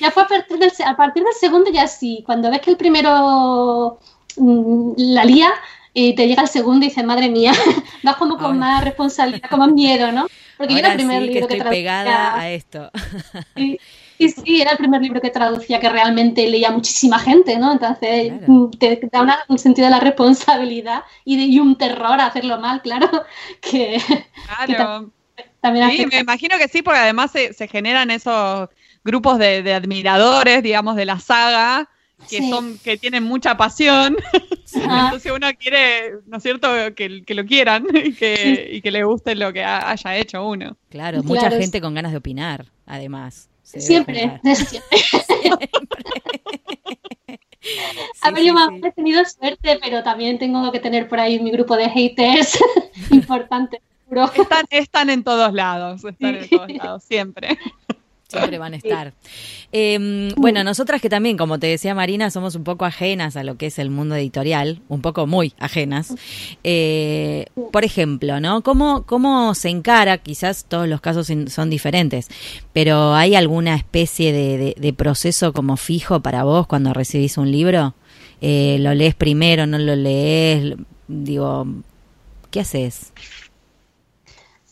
ya 0.00 0.10
fue 0.10 0.22
a 0.22 0.26
partir, 0.26 0.58
del, 0.58 0.72
a 0.86 0.96
partir 0.96 1.22
del 1.22 1.34
segundo 1.34 1.70
ya 1.70 1.86
sí. 1.86 2.22
Cuando 2.24 2.50
ves 2.50 2.62
que 2.62 2.70
el 2.70 2.78
primero 2.78 4.00
mm, 4.36 4.92
la 4.96 5.24
lía, 5.26 5.52
y 5.94 6.14
te 6.14 6.26
llega 6.26 6.42
el 6.42 6.48
segundo 6.48 6.86
y 6.86 6.88
dices, 6.88 7.04
madre 7.04 7.28
mía, 7.28 7.52
vas 8.02 8.16
como 8.16 8.38
con 8.38 8.58
más 8.58 8.82
responsabilidad, 8.82 9.50
con 9.50 9.58
más 9.58 9.72
miedo, 9.72 10.10
¿no? 10.12 10.26
Porque 10.56 10.78
era 10.78 10.92
el 10.92 10.96
primer 10.96 11.22
libro 11.22 11.46
que, 11.46 11.56
estoy 11.56 11.70
pegada 11.70 12.38
a 12.38 12.50
esto. 12.50 12.90
Sí, 13.56 13.78
sí, 14.28 14.60
era 14.60 14.72
el 14.72 14.78
primer 14.78 15.00
libro 15.00 15.20
que 15.20 15.30
traducía 15.30 15.80
que 15.80 15.88
realmente 15.88 16.48
leía 16.48 16.70
muchísima 16.70 17.18
gente, 17.18 17.58
¿no? 17.58 17.72
Entonces 17.72 18.32
mm, 18.46 18.70
te 18.78 19.00
da 19.10 19.44
un 19.48 19.58
sentido 19.58 19.86
de 19.86 19.92
la 19.92 20.00
responsabilidad 20.00 21.02
y, 21.24 21.54
de, 21.54 21.60
un 21.60 21.76
terror 21.76 22.20
a 22.20 22.26
hacerlo 22.26 22.58
mal, 22.58 22.82
claro. 22.82 23.08
Que, 23.60 23.98
claro. 24.66 25.10
también 25.60 25.90
sí, 25.90 26.06
me 26.06 26.20
imagino 26.20 26.58
que 26.58 26.68
sí, 26.68 26.82
porque 26.82 27.00
además 27.00 27.30
se, 27.30 27.68
generan 27.68 28.10
esos 28.10 28.68
grupos 29.04 29.38
de, 29.38 29.72
admiradores, 29.72 30.62
digamos, 30.62 30.96
de 30.96 31.04
la 31.04 31.18
saga, 31.18 31.88
que 32.28 32.48
son 32.48 32.78
que 32.78 32.96
tienen 32.96 33.24
mucha 33.24 33.56
pasión. 33.56 34.16
Entonces 34.74 35.32
uno 35.32 35.48
quiere, 35.58 36.12
¿no 36.26 36.38
es 36.38 36.42
cierto?, 36.42 36.68
que, 36.94 37.24
lo 37.28 37.44
quieran 37.44 37.86
y 37.94 38.12
que, 38.12 38.70
y 38.72 38.80
que 38.80 38.90
le 38.90 39.04
guste 39.04 39.34
lo 39.34 39.52
que 39.52 39.64
haya 39.64 40.16
hecho 40.16 40.46
uno. 40.46 40.76
Claro, 40.88 41.22
mucha 41.22 41.50
gente 41.50 41.80
con 41.80 41.94
ganas 41.94 42.12
de 42.12 42.18
opinar, 42.18 42.66
además. 42.86 43.48
Siempre, 43.78 44.40
siempre. 44.42 45.70
A 48.22 48.30
ver, 48.30 48.44
yo 48.44 48.54
he 48.82 48.92
tenido 48.92 49.24
suerte, 49.24 49.78
pero 49.80 50.02
también 50.02 50.38
tengo 50.38 50.70
que 50.72 50.80
tener 50.80 51.08
por 51.08 51.20
ahí 51.20 51.38
mi 51.40 51.50
grupo 51.50 51.76
de 51.76 51.88
haters 51.88 52.58
importante. 53.10 53.80
Están, 54.34 54.66
están 54.68 55.10
en 55.10 55.24
todos 55.24 55.54
lados, 55.54 56.04
están 56.04 56.34
en 56.34 56.48
todos 56.48 56.70
lados, 56.70 57.04
siempre. 57.04 57.58
Siempre 58.32 58.58
van 58.58 58.72
a 58.72 58.76
estar. 58.76 59.12
Em, 59.72 60.30
bueno, 60.36 60.64
nosotras 60.64 61.02
que 61.02 61.10
también, 61.10 61.36
como 61.36 61.58
te 61.58 61.66
decía 61.66 61.94
Marina, 61.94 62.30
somos 62.30 62.54
un 62.54 62.64
poco 62.64 62.86
ajenas 62.86 63.36
a 63.36 63.44
lo 63.44 63.56
que 63.56 63.66
es 63.66 63.78
el 63.78 63.90
mundo 63.90 64.14
editorial, 64.14 64.80
un 64.88 65.02
poco 65.02 65.26
muy 65.26 65.52
ajenas. 65.58 66.14
Eh, 66.64 67.44
por 67.70 67.84
ejemplo, 67.84 68.40
¿no? 68.40 68.62
¿Cómo, 68.62 69.04
¿Cómo 69.04 69.54
se 69.54 69.68
encara? 69.68 70.16
Quizás 70.18 70.64
todos 70.64 70.88
los 70.88 71.02
casos 71.02 71.30
son 71.48 71.70
diferentes, 71.70 72.28
pero 72.72 73.14
¿hay 73.14 73.34
alguna 73.34 73.76
especie 73.76 74.32
de, 74.32 74.92
proceso 74.92 75.52
como 75.52 75.76
fijo 75.76 76.20
para 76.20 76.44
vos 76.44 76.66
cuando 76.66 76.94
recibís 76.94 77.36
un 77.36 77.52
libro? 77.52 77.94
Eh, 78.40 78.78
¿Lo 78.80 78.94
lees 78.94 79.14
primero, 79.14 79.66
no 79.66 79.78
lo 79.78 79.94
lees? 79.94 80.74
Digo, 81.08 81.66
¿qué 82.50 82.60
haces? 82.60 83.12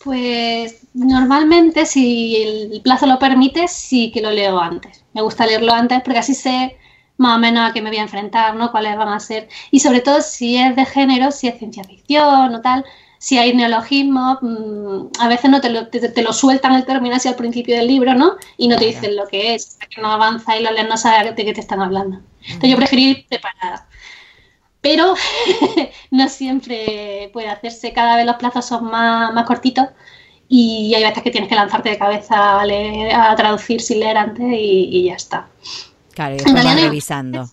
Pues 0.03 0.87
normalmente, 0.95 1.85
si 1.85 2.37
el 2.37 2.81
plazo 2.83 3.07
lo 3.07 3.19
permite, 3.19 3.69
sí 3.69 4.11
que 4.11 4.23
lo 4.23 4.31
leo 4.31 4.59
antes. 4.59 5.05
Me 5.13 5.21
gusta 5.21 5.47
leerlo 5.47 5.75
antes 5.75 6.01
porque 6.03 6.21
así 6.21 6.35
sé 6.35 6.77
más 7.19 7.37
o 7.37 7.39
menos 7.39 7.69
a 7.69 7.73
qué 7.75 7.83
me 7.83 7.91
voy 7.91 7.99
a 7.99 8.03
enfrentar, 8.03 8.55
¿no? 8.57 8.71
Cuáles 8.71 8.97
van 8.97 9.09
a 9.09 9.21
ser. 9.21 9.49
Y 9.71 9.81
sobre 9.81 10.01
todo 10.01 10.23
si 10.23 10.57
es 10.57 10.75
de 10.75 10.87
género, 10.87 11.31
si 11.31 11.49
es 11.49 11.59
ciencia 11.59 11.85
ficción 11.85 12.55
o 12.55 12.61
tal, 12.63 12.85
si 13.19 13.37
hay 13.37 13.55
neologismos, 13.55 14.39
mm, 14.41 15.09
a 15.21 15.29
veces 15.29 15.51
no 15.51 15.61
te 15.61 15.69
lo, 15.69 15.89
te, 15.89 16.23
lo, 16.23 16.33
sueltan 16.33 16.73
el 16.75 16.87
término 16.87 17.17
así 17.17 17.29
al 17.29 17.37
principio 17.37 17.77
del 17.77 17.89
libro, 17.89 18.15
¿no? 18.15 18.37
Y 18.57 18.69
no 18.69 18.77
te 18.77 18.87
dicen 18.87 19.15
lo 19.17 19.29
que 19.29 19.55
es, 19.55 19.77
que 19.91 20.01
no 20.01 20.11
avanza 20.11 20.57
y 20.57 20.63
lo 20.63 20.71
lees 20.73 20.89
no 20.89 20.97
sabes 20.97 21.37
de 21.37 21.45
qué 21.45 21.53
te 21.53 21.61
están 21.61 21.83
hablando. 21.83 22.21
Entonces 22.41 22.71
yo 22.71 22.77
prefiero 22.79 23.19
ir 23.19 23.27
preparada 23.29 23.87
pero 24.81 25.15
no 26.11 26.29
siempre 26.29 27.31
puede 27.33 27.49
hacerse. 27.49 27.93
Cada 27.93 28.17
vez 28.17 28.27
los 28.27 28.37
plazos 28.37 28.67
son 28.67 28.85
más, 28.85 29.33
más 29.35 29.47
cortitos 29.47 29.87
y 30.53 30.93
hay 30.95 31.05
veces 31.05 31.23
que 31.23 31.31
tienes 31.31 31.49
que 31.49 31.55
lanzarte 31.55 31.91
de 31.91 31.99
cabeza 31.99 32.61
a, 32.61 33.37
traducir 33.37 33.81
sin 33.81 34.01
leer 34.01 34.17
antes 34.17 34.47
y, 34.51 35.05
ya 35.05 35.15
está. 35.15 35.49
Claro, 36.13 36.37
y 36.45 36.53
vas 36.53 36.81
revisando. 36.81 37.49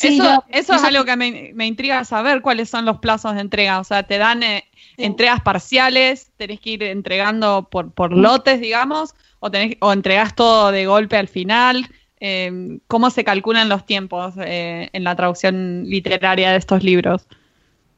eso, 0.00 0.44
eso 0.48 0.74
es 0.74 0.82
algo 0.82 1.04
que 1.04 1.16
me, 1.16 1.66
intriga 1.66 2.04
saber 2.06 2.40
cuáles 2.40 2.70
son 2.70 2.86
los 2.86 3.00
plazos 3.00 3.34
de 3.34 3.42
entrega. 3.42 3.80
O 3.80 3.84
sea, 3.84 4.04
te 4.04 4.16
dan 4.16 4.42
eh, 4.42 4.64
entregas 4.96 5.42
parciales, 5.42 6.30
tenés 6.38 6.58
que 6.60 6.70
ir 6.70 6.82
entregando 6.84 7.68
por, 7.70 7.92
por 7.92 8.12
lotes, 8.12 8.60
digamos, 8.62 9.14
o, 9.40 9.50
tenés, 9.50 9.76
o 9.80 9.92
entregas 9.92 10.34
todo 10.34 10.72
de 10.72 10.86
golpe 10.86 11.18
al 11.18 11.28
final. 11.28 11.86
Eh, 12.20 12.78
cómo 12.86 13.10
se 13.10 13.24
calculan 13.24 13.68
los 13.68 13.86
tiempos 13.86 14.34
eh, 14.38 14.88
en 14.92 15.04
la 15.04 15.14
traducción 15.14 15.84
literaria 15.86 16.50
de 16.50 16.56
estos 16.56 16.82
libros. 16.82 17.26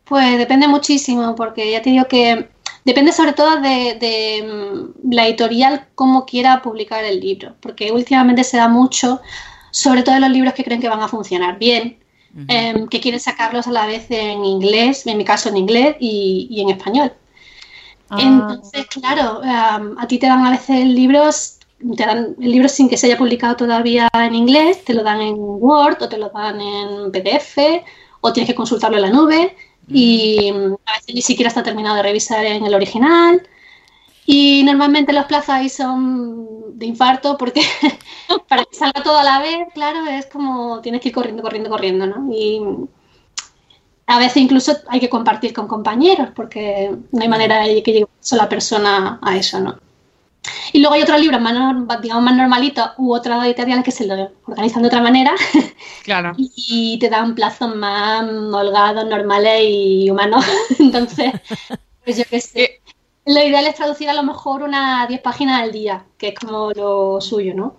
Pues 0.05 0.39
depende 0.39 0.69
muchísimo, 0.69 1.35
porque 1.37 1.71
ya 1.71 1.83
te 1.83 1.91
digo 1.91 2.07
que 2.07 2.49
depende 2.85 3.13
sobre 3.13 3.33
todo 3.33 3.61
de, 3.61 4.45
mm, 4.45 5.13
la 5.13 5.27
editorial 5.27 5.87
cómo 5.95 6.27
quiera 6.27 6.63
publicar 6.63 7.05
el 7.05 7.21
libro, 7.21 7.55
porque 7.61 7.93
últimamente 7.93 8.45
se 8.45 8.57
da 8.57 8.69
mucho, 8.69 9.21
sobre 9.71 10.03
todo 10.03 10.17
en 10.17 10.23
los 10.23 10.31
libros 10.31 10.55
que 10.55 10.65
creen 10.65 10.81
que 10.81 10.89
van 10.89 11.01
a 11.01 11.09
funcionar 11.09 11.59
bien, 11.59 11.99
em, 12.49 12.87
que 12.89 13.01
quieren 13.01 13.21
sacarlos 13.21 13.67
a 13.67 13.73
la 13.73 13.87
vez 13.87 14.11
en 14.11 14.45
inglés, 14.45 15.07
en 15.07 15.19
mi 15.19 15.25
caso 15.25 15.49
en 15.49 15.57
inglés 15.57 15.97
y, 16.01 16.61
en 16.61 16.71
español. 16.71 17.13
Ah. 18.09 18.19
Entonces, 18.21 18.87
claro, 18.87 19.41
a 19.45 20.07
ti 20.09 20.19
te 20.19 20.27
dan 20.27 20.45
a 20.45 20.51
veces 20.51 20.87
libros, 20.87 21.60
te 21.97 22.07
dan 22.07 22.37
el 22.41 22.51
libro 22.51 22.69
sin 22.69 22.89
que 22.89 22.97
se 22.97 23.07
haya 23.07 23.19
publicado 23.19 23.57
todavía 23.57 24.09
en 24.13 24.35
inglés, 24.35 24.85
te 24.85 24.95
lo 24.95 25.03
dan 25.03 25.21
en 25.21 25.35
Word 25.37 26.03
o 26.03 26.09
te 26.09 26.19
lo 26.19 26.29
dan 26.31 26.61
en 26.61 27.11
PDF 27.11 27.59
o 28.21 28.33
tienes 28.33 28.49
que 28.49 28.55
consultarlo 28.55 28.99
en 28.99 29.03
la 29.03 29.11
nube 29.11 29.57
y 29.89 30.51
a 30.51 30.93
veces 30.93 31.15
ni 31.15 31.23
siquiera 31.23 31.49
está 31.49 31.63
terminado 31.63 31.97
de 31.97 32.03
revisar 32.03 32.45
en 32.45 32.65
el 32.65 32.75
original. 32.75 33.43
Y 34.27 34.63
normalmente 34.65 35.13
los 35.13 35.25
plazos 35.25 35.51
ahí 35.51 35.69
son 35.69 36.79
de 36.79 36.87
infarto 36.87 37.37
porque 37.37 37.63
para 38.49 38.65
que 38.65 38.77
salga 38.77 39.03
todo 39.03 39.19
a 39.19 39.25
la 39.25 39.41
vez, 39.41 39.69
claro, 39.75 40.07
es 40.07 40.27
como 40.27 40.81
tienes 40.81 41.01
que 41.01 41.09
ir 41.09 41.15
corriendo, 41.15 41.43
corriendo, 41.43 41.71
corriendo, 41.71 42.07
¿no? 42.07 42.33
Y 42.33 42.61
a 44.07 44.19
veces 44.19 44.37
incluso 44.37 44.77
hay 44.89 45.01
que 45.01 45.09
compartir 45.09 45.53
con 45.53 45.67
compañeros 45.67 46.29
porque 46.35 46.95
no 47.11 47.23
hay 47.23 47.29
manera 47.29 47.65
de 47.65 47.83
que 47.83 47.93
llegue 47.93 48.07
sola 48.21 48.49
persona 48.49 49.19
a 49.23 49.37
eso, 49.37 49.59
¿no? 49.61 49.90
Y 50.73 50.81
luego 50.81 50.95
hay 50.95 51.03
otros 51.03 51.21
libros 51.21 51.41
más, 51.41 52.01
digamos, 52.01 52.25
más 52.25 52.37
normalitos 52.37 52.91
u 52.99 53.13
otras 53.13 53.45
editoriales 53.45 53.85
que 53.85 53.91
se 53.91 54.07
lo 54.07 54.31
organizan 54.47 54.83
de 54.83 54.89
otra 54.89 55.01
manera. 55.01 55.33
Claro. 56.03 56.33
y 56.37 56.99
te 56.99 57.11
dan 57.11 57.35
plazos 57.35 57.77
más 57.77 58.25
holgados, 58.25 59.07
normales 59.07 59.61
y 59.63 60.11
humanos. 60.11 60.45
Entonces, 60.79 61.33
pues 62.05 62.17
yo 62.17 62.25
qué 62.29 62.41
sé. 62.41 62.63
Eh. 62.63 62.81
Lo 63.27 63.41
ideal 63.43 63.67
es 63.67 63.75
traducir 63.75 64.09
a 64.09 64.15
lo 64.15 64.23
mejor 64.23 64.63
unas 64.63 65.07
10 65.09 65.21
páginas 65.21 65.63
al 65.63 65.73
día, 65.73 66.05
que 66.17 66.29
es 66.29 66.35
como 66.35 66.73
lo 66.73 67.21
suyo, 67.21 67.55
¿no? 67.55 67.77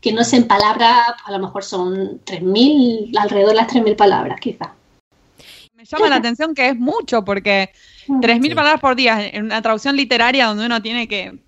Que 0.00 0.12
no 0.12 0.24
sé, 0.24 0.36
en 0.36 0.48
palabras, 0.48 1.14
a 1.24 1.30
lo 1.30 1.38
mejor 1.38 1.62
son 1.62 2.20
3.000, 2.24 3.16
alrededor 3.16 3.50
de 3.50 3.56
las 3.56 3.68
3.000 3.68 3.96
palabras, 3.96 4.40
quizás. 4.40 4.70
Me 5.74 5.84
llama 5.84 6.08
la 6.08 6.16
atención 6.16 6.54
que 6.54 6.68
es 6.68 6.76
mucho, 6.76 7.24
porque 7.24 7.70
3.000 8.08 8.54
palabras 8.54 8.80
por 8.80 8.96
día 8.96 9.24
en 9.28 9.44
una 9.44 9.62
traducción 9.62 9.96
literaria 9.96 10.46
donde 10.46 10.66
uno 10.66 10.82
tiene 10.82 11.06
que 11.06 11.38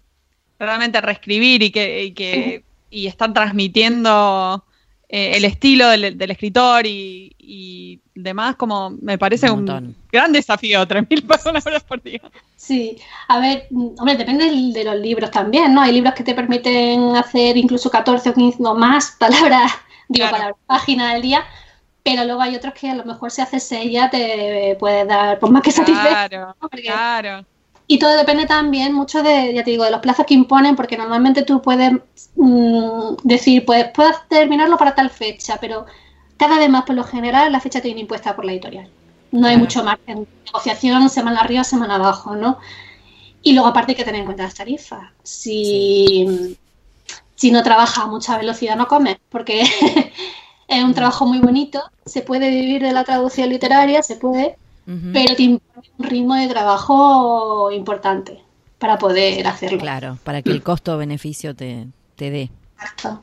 realmente 0.58 1.00
reescribir 1.00 1.62
y 1.62 1.70
que, 1.70 2.04
y 2.04 2.12
que 2.12 2.64
y 2.94 3.08
están 3.08 3.34
transmitiendo 3.34 4.64
eh, 5.08 5.36
el 5.36 5.44
estilo 5.44 5.88
del, 5.88 6.30
escritor 6.30 6.86
y, 6.86 7.34
y, 7.38 8.00
demás, 8.14 8.54
como 8.54 8.90
me 8.90 9.18
parece 9.18 9.50
un, 9.50 9.96
gran 10.10 10.32
desafío, 10.32 10.86
3.000 10.86 11.26
personas 11.26 11.64
por 11.82 12.00
día. 12.02 12.20
Sí, 12.56 12.96
a 13.28 13.40
ver, 13.40 13.66
hombre, 13.70 14.16
depende 14.16 14.50
de 14.50 14.84
los 14.84 14.96
libros 14.96 15.30
también, 15.30 15.74
¿no? 15.74 15.82
Hay 15.82 15.92
libros 15.92 16.14
que 16.14 16.22
te 16.22 16.34
permiten 16.34 17.16
hacer 17.16 17.56
incluso 17.56 17.90
14 17.90 18.30
o 18.30 18.34
15 18.34 18.62
o 18.64 18.74
más 18.74 19.16
palabras, 19.18 19.72
digo, 20.08 20.30
palabras, 20.30 20.56
páginas 20.66 21.14
al 21.14 21.22
día, 21.22 21.44
pero 22.04 22.24
luego 22.24 22.42
hay 22.42 22.54
otros 22.54 22.74
que 22.74 22.88
a 22.88 22.94
lo 22.94 23.04
mejor 23.04 23.30
si 23.30 23.42
haces 23.42 23.70
ella 23.72 24.08
te 24.10 24.76
puede 24.78 25.04
dar 25.04 25.38
por 25.40 25.50
más 25.50 25.62
que 25.62 25.72
satisfecho. 25.72 26.08
Claro, 26.08 26.56
claro. 26.70 27.46
Y 27.86 27.98
todo 27.98 28.16
depende 28.16 28.46
también 28.46 28.94
mucho 28.94 29.22
de, 29.22 29.52
ya 29.54 29.62
te 29.62 29.70
digo, 29.70 29.84
de 29.84 29.90
los 29.90 30.00
plazos 30.00 30.24
que 30.24 30.34
imponen, 30.34 30.74
porque 30.74 30.96
normalmente 30.96 31.42
tú 31.42 31.60
puedes 31.60 31.92
mm, 32.36 33.16
decir, 33.22 33.64
pues 33.66 33.86
puedes 33.94 34.16
terminarlo 34.28 34.78
para 34.78 34.94
tal 34.94 35.10
fecha, 35.10 35.58
pero 35.60 35.84
cada 36.36 36.58
vez 36.58 36.70
más 36.70 36.84
por 36.84 36.94
lo 36.94 37.04
general 37.04 37.52
la 37.52 37.60
fecha 37.60 37.80
tiene 37.82 38.00
impuesta 38.00 38.34
por 38.34 38.44
la 38.44 38.52
editorial. 38.52 38.88
No 39.32 39.48
hay 39.48 39.56
mucho 39.56 39.84
margen. 39.84 40.26
Negociación 40.46 41.10
semana 41.10 41.40
arriba, 41.40 41.64
semana 41.64 41.96
abajo, 41.96 42.36
¿no? 42.36 42.58
Y 43.42 43.52
luego 43.52 43.68
aparte 43.68 43.92
hay 43.92 43.96
que 43.96 44.04
tener 44.04 44.20
en 44.20 44.26
cuenta 44.26 44.44
las 44.44 44.54
tarifas. 44.54 45.10
Si, 45.22 46.56
si 47.34 47.50
no 47.50 47.62
trabaja 47.62 48.02
a 48.02 48.06
mucha 48.06 48.38
velocidad 48.38 48.76
no 48.76 48.88
come, 48.88 49.20
porque 49.28 49.62
es 50.68 50.84
un 50.84 50.94
trabajo 50.94 51.26
muy 51.26 51.40
bonito, 51.40 51.82
se 52.06 52.22
puede 52.22 52.48
vivir 52.48 52.82
de 52.82 52.92
la 52.92 53.04
traducción 53.04 53.50
literaria, 53.50 54.02
se 54.02 54.16
puede, 54.16 54.56
pero 54.84 55.34
tiene 55.34 55.60
un 55.98 56.04
ritmo 56.04 56.34
de 56.34 56.48
trabajo 56.48 57.70
importante 57.72 58.38
para 58.78 58.98
poder 58.98 59.46
hacerlo. 59.46 59.78
Claro, 59.78 60.18
para 60.24 60.42
que 60.42 60.50
el 60.50 60.62
costo-beneficio 60.62 61.54
te, 61.54 61.86
te 62.16 62.30
dé. 62.30 62.50
Exacto. 62.74 63.22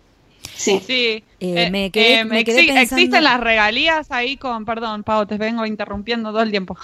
Sí. 0.56 0.82
sí. 0.86 1.24
Eh, 1.39 1.69
me 1.71 1.86
eh, 1.86 1.91
quedé, 1.91 2.26
me 2.26 2.43
quedé 2.43 2.82
Existen 2.82 3.24
las 3.24 3.39
regalías 3.39 4.12
ahí 4.12 4.38
con, 4.38 4.65
perdón, 4.65 5.04
Pau, 5.04 5.26
te 5.26 5.38
vengo 5.38 5.65
interrumpiendo 5.65 6.32
todo 6.32 6.41
el 6.41 6.52
tiempo. 6.52 6.78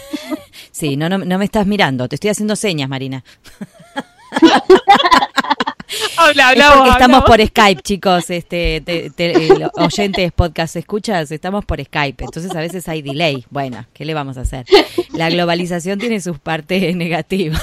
sí, 0.70 0.96
no, 0.96 1.08
no, 1.08 1.18
no 1.18 1.38
me 1.38 1.44
estás 1.44 1.66
mirando, 1.66 2.08
te 2.08 2.14
estoy 2.16 2.30
haciendo 2.30 2.56
señas, 2.56 2.88
Marina. 2.88 3.24
estamos 5.88 7.24
por 7.24 7.44
Skype, 7.44 7.82
chicos, 7.82 8.30
este, 8.30 8.82
oyentes, 9.74 10.32
podcast, 10.32 10.76
escuchas, 10.76 11.30
estamos 11.30 11.64
por 11.64 11.82
Skype, 11.82 12.24
entonces 12.24 12.54
a 12.54 12.60
veces 12.60 12.88
hay 12.88 13.02
delay. 13.02 13.44
Bueno, 13.50 13.86
¿qué 13.94 14.04
le 14.04 14.14
vamos 14.14 14.36
a 14.36 14.42
hacer? 14.42 14.66
La 15.12 15.30
globalización 15.30 15.98
tiene 15.98 16.20
sus 16.20 16.38
partes 16.38 16.94
negativas. 16.96 17.62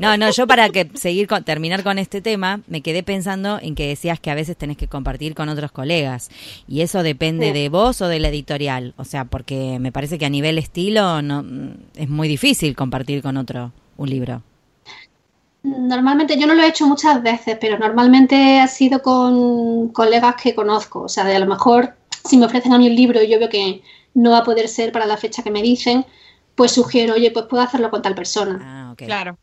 no, 0.00 0.16
no, 0.16 0.30
yo 0.30 0.46
para 0.46 0.68
que 0.70 0.90
seguir 0.94 1.26
con, 1.26 1.44
terminar 1.44 1.82
con 1.82 1.98
este 1.98 2.20
tema, 2.20 2.60
me 2.66 2.80
quedé 2.80 3.02
pensando 3.02 3.58
en 3.60 3.74
que 3.74 3.86
decías 3.86 4.20
que 4.20 4.30
a 4.30 4.34
veces 4.34 4.56
tenés 4.56 4.76
que 4.76 4.88
compartir 4.88 5.34
con 5.34 5.48
otros 5.48 5.72
colegas 5.72 6.30
y 6.66 6.80
eso 6.80 7.02
depende 7.02 7.52
de 7.52 7.68
vos 7.68 8.00
o 8.00 8.08
de 8.08 8.18
la 8.18 8.28
editorial, 8.28 8.94
o 8.96 9.04
sea, 9.04 9.24
porque 9.24 9.78
me 9.78 9.92
parece 9.92 10.18
que 10.18 10.26
a 10.26 10.30
nivel 10.30 10.58
estilo 10.58 11.22
no 11.22 11.44
es 11.94 12.08
muy 12.08 12.28
difícil 12.28 12.74
compartir 12.74 13.22
con 13.22 13.36
otro 13.36 13.72
un 13.96 14.10
libro. 14.10 14.42
Normalmente 15.62 16.38
yo 16.38 16.46
no 16.46 16.54
lo 16.54 16.62
he 16.62 16.68
hecho 16.68 16.86
muchas 16.86 17.22
veces, 17.22 17.58
pero 17.60 17.78
normalmente 17.78 18.60
ha 18.60 18.68
sido 18.68 19.02
con 19.02 19.88
colegas 19.88 20.36
que 20.40 20.54
conozco. 20.54 21.02
O 21.02 21.08
sea, 21.08 21.24
de 21.24 21.36
a 21.36 21.38
lo 21.40 21.46
mejor 21.46 21.94
si 22.24 22.36
me 22.36 22.46
ofrecen 22.46 22.72
a 22.72 22.78
mí 22.78 22.88
un 22.88 22.94
libro 22.96 23.22
y 23.22 23.28
yo 23.28 23.38
veo 23.38 23.48
que 23.48 23.82
no 24.14 24.30
va 24.30 24.38
a 24.38 24.44
poder 24.44 24.68
ser 24.68 24.92
para 24.92 25.06
la 25.06 25.16
fecha 25.16 25.42
que 25.42 25.50
me 25.50 25.62
dicen, 25.62 26.06
pues 26.54 26.72
sugiero, 26.72 27.14
oye, 27.14 27.30
pues 27.30 27.46
puedo 27.46 27.62
hacerlo 27.62 27.90
con 27.90 28.02
tal 28.02 28.14
persona. 28.14 28.58
Ah, 28.62 28.94
Claro. 28.96 29.38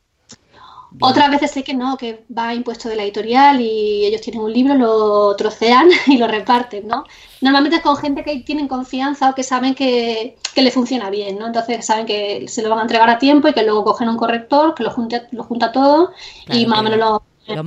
Otras 1.00 1.30
veces 1.30 1.52
sé 1.52 1.64
que 1.64 1.74
no, 1.74 1.98
que 1.98 2.26
va 2.36 2.54
impuesto 2.54 2.90
de 2.90 2.96
la 2.96 3.04
editorial 3.04 3.60
y 3.60 4.06
ellos 4.06 4.22
tienen 4.22 4.42
un 4.42 4.54
libro, 4.54 4.76
lo 4.76 5.36
trocean 5.36 5.90
y 6.08 6.18
lo 6.18 6.28
reparten, 6.28 6.88
¿no? 6.88 7.04
Normalmente 7.42 7.78
es 7.78 7.82
con 7.82 7.98
gente 7.98 8.24
que 8.24 8.40
tienen 8.40 8.68
confianza 8.68 9.30
o 9.30 9.36
que 9.36 9.44
saben 9.44 9.76
que, 9.76 10.38
le 10.56 10.72
funciona 10.72 11.10
bien, 11.10 11.38
¿no? 11.38 11.48
Entonces 11.48 11.86
saben 11.86 12.06
que 12.06 12.48
se 12.48 12.62
lo 12.62 12.70
van 12.70 12.80
a 12.80 12.82
entregar 12.84 13.10
a 13.10 13.20
tiempo 13.20 13.48
y 13.48 13.54
que 13.54 13.64
luego 13.64 13.84
cogen 13.84 14.10
un 14.10 14.18
corrector 14.18 14.74
que 14.74 14.84
lo, 14.84 14.92
junta, 14.92 15.28
lo 15.32 15.44
junta 15.44 15.72
todo 15.72 16.12
y 16.50 16.66
más 16.66 16.80
o 16.80 16.84
menos 16.84 17.00
lo, 17.00 17.24
lo 17.48 17.62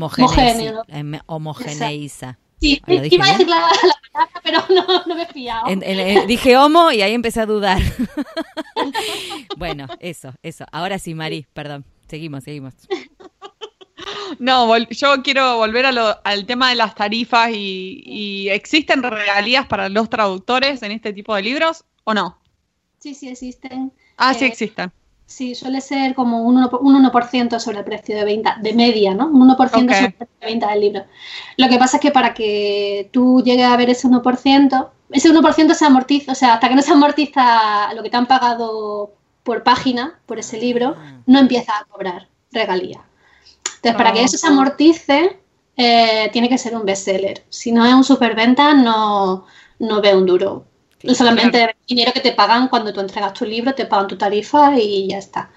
em, 0.88 1.18
homogeneiza. 1.26 2.38
Sí, 2.60 2.82
iba 2.88 3.24
a 3.24 3.32
decir 3.32 3.48
la, 3.48 3.70
palabra, 4.12 4.40
pero 4.42 4.58
no, 4.70 5.04
no 5.06 5.14
me 5.14 5.22
he 5.22 5.26
fiado. 5.26 5.66
dije 6.26 6.56
homo 6.56 6.90
y 6.90 7.02
ahí 7.02 7.14
empecé 7.14 7.40
a 7.40 7.46
dudar. 7.46 7.80
bueno, 9.56 9.86
eso, 10.00 10.32
eso. 10.42 10.64
Ahora 10.72 10.98
sí, 10.98 11.14
Mari, 11.14 11.46
perdón. 11.52 11.84
Seguimos, 12.08 12.44
seguimos. 12.44 12.74
No, 14.38 14.76
yo 14.76 15.22
quiero 15.22 15.56
volver 15.56 15.87
al 15.87 16.46
tema 16.46 16.70
de 16.70 16.76
las 16.76 16.94
tarifas 16.94 17.50
y, 17.52 18.48
¿existen 18.50 19.02
regalías 19.02 19.66
para 19.66 19.88
los 19.88 20.08
traductores 20.08 20.82
en 20.82 20.92
este 20.92 21.12
tipo 21.12 21.34
de 21.34 21.42
libros 21.42 21.84
o 22.04 22.14
no? 22.14 22.38
Sí, 22.98 23.14
sí 23.14 23.28
existen. 23.28 23.92
Ah, 24.16 24.34
sí 24.34 24.44
eh, 24.44 24.48
existen. 24.48 24.92
Sí, 25.26 25.54
suele 25.54 25.80
ser 25.80 26.14
como 26.14 26.42
un 26.42 26.56
1%, 26.56 27.52
un 27.52 27.61
sobre 27.61 27.78
el 27.78 27.84
precio 27.84 28.16
de 28.16 28.24
venta, 28.24 28.56
de 28.62 28.72
media, 28.72 29.14
¿no? 29.14 29.26
Un 29.26 29.48
1% 29.48 29.56
sobre 29.56 29.82
el 29.82 30.12
precio 30.14 30.37
de 30.40 30.46
venta 30.46 30.70
del 30.70 30.80
libro. 30.80 31.04
Lo 31.56 31.68
que 31.68 31.78
pasa 31.78 31.98
es 31.98 32.00
que 32.00 32.11
para 32.11 32.32
que 32.32 33.11
tú 33.12 33.42
llegues 33.44 33.66
a 33.66 33.76
ver 33.76 33.90
ese 33.90 34.08
1%, 34.08 34.88
ese 35.11 35.30
1% 35.30 35.74
se 35.74 35.84
amortiza, 35.84 36.32
o 36.32 36.34
sea, 36.34 36.54
hasta 36.54 36.68
que 36.68 36.74
no 36.74 36.82
se 36.82 36.92
amortiza 36.92 37.92
lo 37.94 38.02
que 38.02 38.11
te 38.11 38.16
han 38.16 38.26
pagado 38.26 39.12
por 39.42 39.62
página, 39.62 40.18
por 40.26 40.38
ese 40.38 40.58
libro, 40.58 40.96
ah. 40.98 41.20
no 41.26 41.38
empieza 41.38 41.72
a 41.78 41.84
cobrar 41.84 42.28
regalía. 42.52 43.04
Entonces, 43.78 43.96
para 43.96 44.12
que 44.12 44.24
eso 44.24 44.36
se 44.36 44.46
amortice, 44.46 45.38
eh, 45.76 46.28
tiene 46.32 46.48
que 46.48 46.58
ser 46.58 46.74
un 46.74 46.84
bestseller. 46.84 47.44
Si 47.48 47.70
no 47.70 47.86
es 47.86 47.94
un 47.94 48.04
superventa, 48.04 48.74
no, 48.74 49.46
no 49.78 50.00
ve 50.00 50.14
un 50.14 50.26
duro. 50.26 50.64
Solamente 51.14 51.62
el 51.62 51.70
dinero 51.86 52.12
que 52.12 52.20
te 52.20 52.32
pagan 52.32 52.66
cuando 52.68 52.92
tú 52.92 53.00
entregas 53.00 53.32
tu 53.32 53.44
libro, 53.44 53.72
te 53.74 53.86
pagan 53.86 54.08
tu 54.08 54.18
tarifa 54.18 54.76
y 54.76 55.08
ya 55.08 55.18
está. 55.18 55.50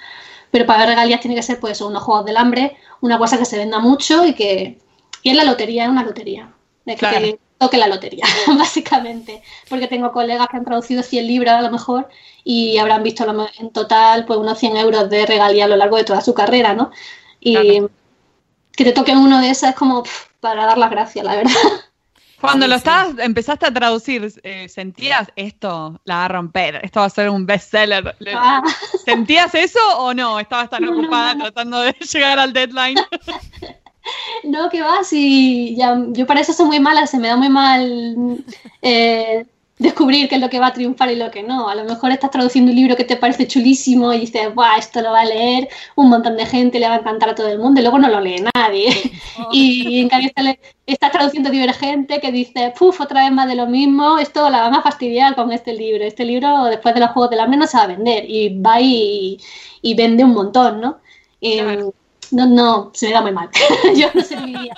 Pero 0.51 0.67
para 0.67 0.79
ver 0.79 0.89
regalías 0.89 1.21
tiene 1.21 1.36
que 1.36 1.41
ser 1.41 1.60
pues 1.60 1.81
unos 1.81 2.03
juegos 2.03 2.25
del 2.25 2.38
hambre, 2.38 2.77
una 3.01 3.17
cosa 3.17 3.39
que 3.39 3.45
se 3.45 3.57
venda 3.57 3.79
mucho 3.79 4.23
y 4.23 4.34
que... 4.36 4.77
Y 5.23 5.31
es 5.31 5.36
la 5.36 5.43
lotería, 5.43 5.86
es 5.86 5.89
una 5.89 6.03
lotería. 6.03 6.53
De 6.86 6.95
que 6.95 7.39
toque 7.57 7.77
la 7.77 7.88
lotería, 7.88 8.25
básicamente. 8.57 9.41
Porque 9.69 9.88
tengo 9.88 10.12
colegas 10.12 10.47
que 10.49 10.57
han 10.57 10.65
traducido 10.65 11.01
100 11.01 11.25
libros 11.25 11.53
a 11.53 11.62
lo 11.62 11.71
mejor 11.71 12.10
y 12.43 12.77
habrán 12.77 13.01
visto 13.01 13.25
en 13.60 13.69
total 13.71 14.25
pues 14.25 14.38
unos 14.38 14.60
100 14.60 14.77
euros 14.77 15.10
de 15.10 15.25
regalía 15.25 15.65
a 15.65 15.67
lo 15.67 15.77
largo 15.77 15.97
de 15.97 16.03
toda 16.03 16.21
su 16.21 16.34
carrera, 16.36 16.73
¿no? 16.73 16.91
Y 17.39 17.81
que 18.75 18.84
te 18.84 18.91
toque 18.93 19.15
uno 19.15 19.39
de 19.41 19.49
esas 19.49 19.71
es 19.71 19.75
como 19.75 20.03
para 20.39 20.65
dar 20.65 20.77
las 20.77 20.89
gracias, 20.91 21.25
la 21.25 21.36
verdad. 21.36 21.51
Cuando 22.39 22.65
Sí, 22.65 22.69
lo 22.71 22.75
sí. 22.75 22.79
estabas, 22.79 23.19
empezaste 23.19 23.65
a 23.67 23.73
traducir, 23.73 24.34
eh, 24.43 24.67
¿sentías 24.67 25.31
esto 25.36 26.01
la 26.05 26.15
va 26.15 26.25
a 26.25 26.27
romper? 26.27 26.79
¿Esto 26.84 26.99
va 27.01 27.05
a 27.05 27.10
ser 27.12 27.29
un 27.29 27.45
bestseller? 27.45 28.15
Le- 28.19 28.36
Ah, 28.36 28.63
¿Sentías 29.05 29.53
eso 29.53 29.79
o 29.99 30.13
no? 30.13 30.39
¿Estabas 30.39 30.69
tan 30.69 30.84
No, 30.84 30.91
no, 30.91 31.01
ocupada 31.01 31.34
no, 31.34 31.36
no. 31.36 31.43
tratando 31.43 31.79
de 31.81 31.93
llegar 32.13 32.39
al 32.39 32.51
deadline? 32.51 32.97
no, 34.43 34.69
que 34.69 34.81
va, 34.81 35.03
si 35.03 35.75
ya, 35.75 35.95
yo 36.10 36.25
para 36.25 36.39
eso 36.41 36.53
soy 36.53 36.65
muy 36.65 36.79
mala, 36.79 37.05
se 37.07 37.19
me 37.19 37.27
da 37.27 37.38
muy 37.38 37.49
mal 37.49 38.43
eh, 38.81 39.45
descubrir 39.82 40.30
qué 40.30 40.36
es 40.36 40.41
lo 40.41 40.50
que 40.50 40.60
va 40.60 40.67
a 40.67 40.74
triunfar 40.74 41.12
y 41.12 41.15
lo 41.15 41.32
que 41.32 41.41
no. 41.41 41.67
A 41.67 41.76
lo 41.76 41.84
mejor 41.84 42.12
estás 42.12 42.30
traduciendo 42.30 42.72
un 42.72 42.76
libro 42.76 42.96
que 42.96 43.04
te 43.04 43.17
parece 43.17 43.48
chulísimo 43.48 44.13
y 44.13 44.20
dices, 44.20 44.54
Buah, 44.54 44.78
esto 44.78 45.02
lo 45.02 45.12
va 45.12 45.22
a 45.22 45.26
leer 45.26 45.67
un 45.96 46.10
montón 46.10 46.38
de 46.38 46.46
gente, 46.46 46.80
le 46.80 46.88
va 46.88 46.96
a 46.96 47.00
encantar 47.00 47.30
a 47.30 47.36
todo 47.36 47.48
el 47.50 47.58
mundo 47.58 47.80
y 47.80 47.84
luego 47.84 47.98
no 47.98 48.08
lo 48.08 48.22
lee 48.22 48.44
nadie. 48.56 48.89
Y 49.52 50.02
en 50.02 50.10
cambio 50.10 50.28
estás, 50.28 50.56
estás 50.86 51.12
traduciendo 51.12 51.50
Divergente 51.50 52.20
que 52.20 52.32
dice, 52.32 52.74
puf, 52.78 53.02
otra 53.02 53.24
vez 53.24 53.32
más 53.32 53.48
de 53.48 53.56
lo 53.56 53.65
mismo, 53.65 54.20
esto 54.20 54.50
la 54.50 54.62
van 54.62 54.76
a 54.76 54.82
fastidiar 54.84 55.36
con 55.36 55.52
este 55.52 55.74
libro. 55.74 56.04
Este 56.04 56.26
libro 56.26 56.65
después 56.65 56.94
de 56.94 57.00
los 57.00 57.10
Juegos 57.12 57.32
del 57.32 57.39
Hambre 57.39 57.58
no 57.58 57.67
se 57.67 57.78
va 57.78 57.84
a 57.84 57.88
vender 57.88 58.26
y 58.30 58.62
va 58.62 58.80
y, 58.80 59.39
y 59.82 59.96
vende 59.96 60.24
un 60.24 60.34
montón, 60.34 60.80
¿no? 60.80 61.00
Claro. 61.41 61.94
No, 62.32 62.46
no, 62.48 62.91
se 62.94 63.08
me 63.08 63.13
da 63.13 63.22
muy 63.22 63.32
mal. 63.34 63.50
yo 63.96 64.08
no 64.13 64.22
serviría 64.24 64.74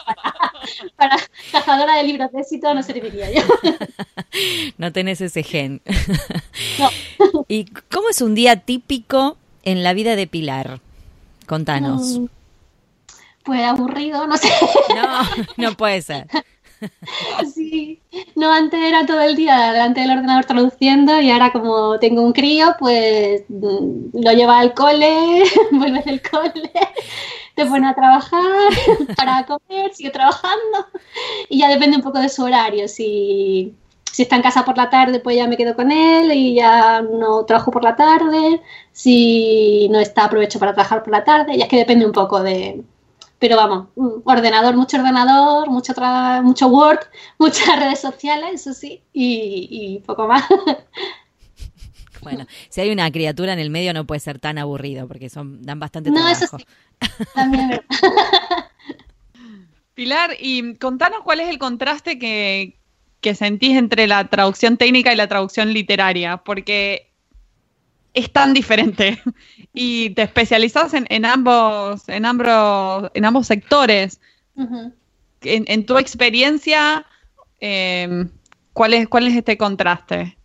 para, 0.96 1.18
cazadora 1.52 1.98
de 1.98 2.04
libros 2.04 2.32
de 2.32 2.42
éxito, 2.42 2.74
no 2.74 2.82
serviría 2.84 3.32
yo. 3.32 3.42
No 4.78 4.92
tenés 4.92 5.22
ese 5.22 5.44
gen. 5.44 5.82
No. 6.80 6.90
¿Y 7.48 7.66
cómo 7.92 8.10
es 8.10 8.22
un 8.22 8.34
día 8.36 8.56
típico 8.58 9.38
en 9.64 9.84
la 9.84 9.94
vida 9.94 10.16
de 10.16 10.26
Pilar? 10.28 10.80
Contanos. 11.46 12.20
Mm, 12.20 12.26
Pues 13.44 13.62
aburrido, 13.64 14.26
no 14.28 14.38
sé. 14.38 14.50
No, 14.96 15.22
no 15.58 15.78
puede 15.78 16.02
ser. 16.02 16.28
Sí. 17.54 18.02
No, 18.36 18.52
antes 18.52 18.80
era 18.80 19.06
todo 19.06 19.22
el 19.22 19.36
día 19.36 19.72
delante 19.72 20.02
del 20.02 20.12
ordenador 20.12 20.46
traduciendo 20.46 21.20
y 21.22 21.32
ahora 21.32 21.52
como 21.52 22.00
tengo 22.00 22.22
un 22.22 22.34
crío, 22.34 22.76
pues 22.80 23.44
mm, 23.50 24.20
lo 24.22 24.32
lleva 24.32 24.60
al 24.60 24.74
cole, 24.74 25.44
vuelves 25.72 26.06
del 26.06 26.22
cole, 26.22 26.72
te 27.56 27.66
pone 27.66 27.88
a 27.88 27.96
trabajar 27.96 28.42
para 29.18 29.46
comer, 29.46 29.94
sigue 29.94 30.10
trabajando 30.10 30.88
y 31.50 31.60
ya 31.60 31.70
depende 31.70 31.98
un 31.98 32.04
poco 32.04 32.20
de 32.20 32.30
su 32.30 32.44
horario. 32.44 32.88
Si, 32.88 33.74
si 34.12 34.24
está 34.24 34.36
en 34.36 34.42
casa 34.42 34.66
por 34.66 34.78
la 34.78 34.90
tarde, 34.90 35.20
pues 35.20 35.36
ya 35.36 35.48
me 35.48 35.58
quedo 35.58 35.76
con 35.76 35.92
él 35.92 36.32
y 36.32 36.56
ya 36.56 37.02
no 37.02 37.46
trabajo 37.46 37.72
por 37.72 37.84
la 37.84 37.96
tarde. 37.96 38.62
Si 38.92 39.88
no 39.90 40.00
está, 40.00 40.26
aprovecho 40.26 40.60
para 40.60 40.74
trabajar 40.74 41.04
por 41.04 41.12
la 41.12 41.24
tarde. 41.24 41.58
Ya 41.58 41.66
es 41.66 41.70
que 41.70 41.78
depende 41.78 42.06
un 42.06 42.12
poco 42.12 42.42
de, 42.44 42.84
pero 43.40 43.58
vamos, 43.58 43.88
mm, 43.96 44.22
ordenador, 44.26 44.76
mucho 44.76 44.98
ordenador, 44.98 45.70
mucho, 45.70 45.94
tra- 45.94 46.42
mucho 46.44 46.68
Word, 46.68 47.00
muchas 47.40 47.80
redes 47.80 48.00
sociales, 48.00 48.62
eso 48.62 48.74
sí, 48.74 49.04
y, 49.14 49.68
y 49.72 50.00
poco 50.00 50.28
más. 50.28 50.44
Bueno, 52.22 52.46
si 52.70 52.80
hay 52.80 52.90
una 52.90 53.12
criatura 53.12 53.52
en 53.52 53.60
el 53.60 53.70
medio 53.70 53.94
no 53.94 54.06
puede 54.08 54.22
ser 54.22 54.40
tan 54.40 54.58
aburrido 54.58 55.10
porque 55.10 55.30
son 55.30 55.62
dan 55.62 55.80
bastante 55.80 56.10
No, 56.10 56.22
trabajo. 56.22 56.46
eso 56.46 56.58
sí, 56.58 56.66
también 57.34 57.72
es 57.72 57.80
verdad. 58.02 58.66
Pilar, 59.94 60.32
y 60.40 60.76
contanos 60.76 61.20
cuál 61.24 61.42
es 61.42 61.50
el 61.50 61.60
contraste 61.60 62.18
que, 62.18 62.80
que 63.22 63.36
sentís 63.36 63.78
entre 63.78 64.08
la 64.08 64.28
traducción 64.30 64.78
técnica 64.78 65.14
y 65.14 65.16
la 65.16 65.28
traducción 65.28 65.72
literaria, 65.74 66.38
porque 66.38 67.13
es 68.14 68.32
tan 68.32 68.54
diferente 68.54 69.22
y 69.74 70.12
te 70.12 70.24
especializas 70.24 70.94
en, 70.94 71.06
en 71.10 71.26
ambos, 71.26 72.08
en 72.08 72.26
ambos, 72.26 73.12
en 73.14 73.26
ambos 73.26 73.48
sectores. 73.48 74.20
En, 74.56 74.94
en 75.42 75.86
tu 75.86 75.98
experiencia, 75.98 77.06
eh, 77.60 78.28
¿cuál 78.74 78.94
es, 78.94 79.08
cuál 79.08 79.28
es 79.28 79.36
este 79.36 79.58
contraste? 79.58 80.38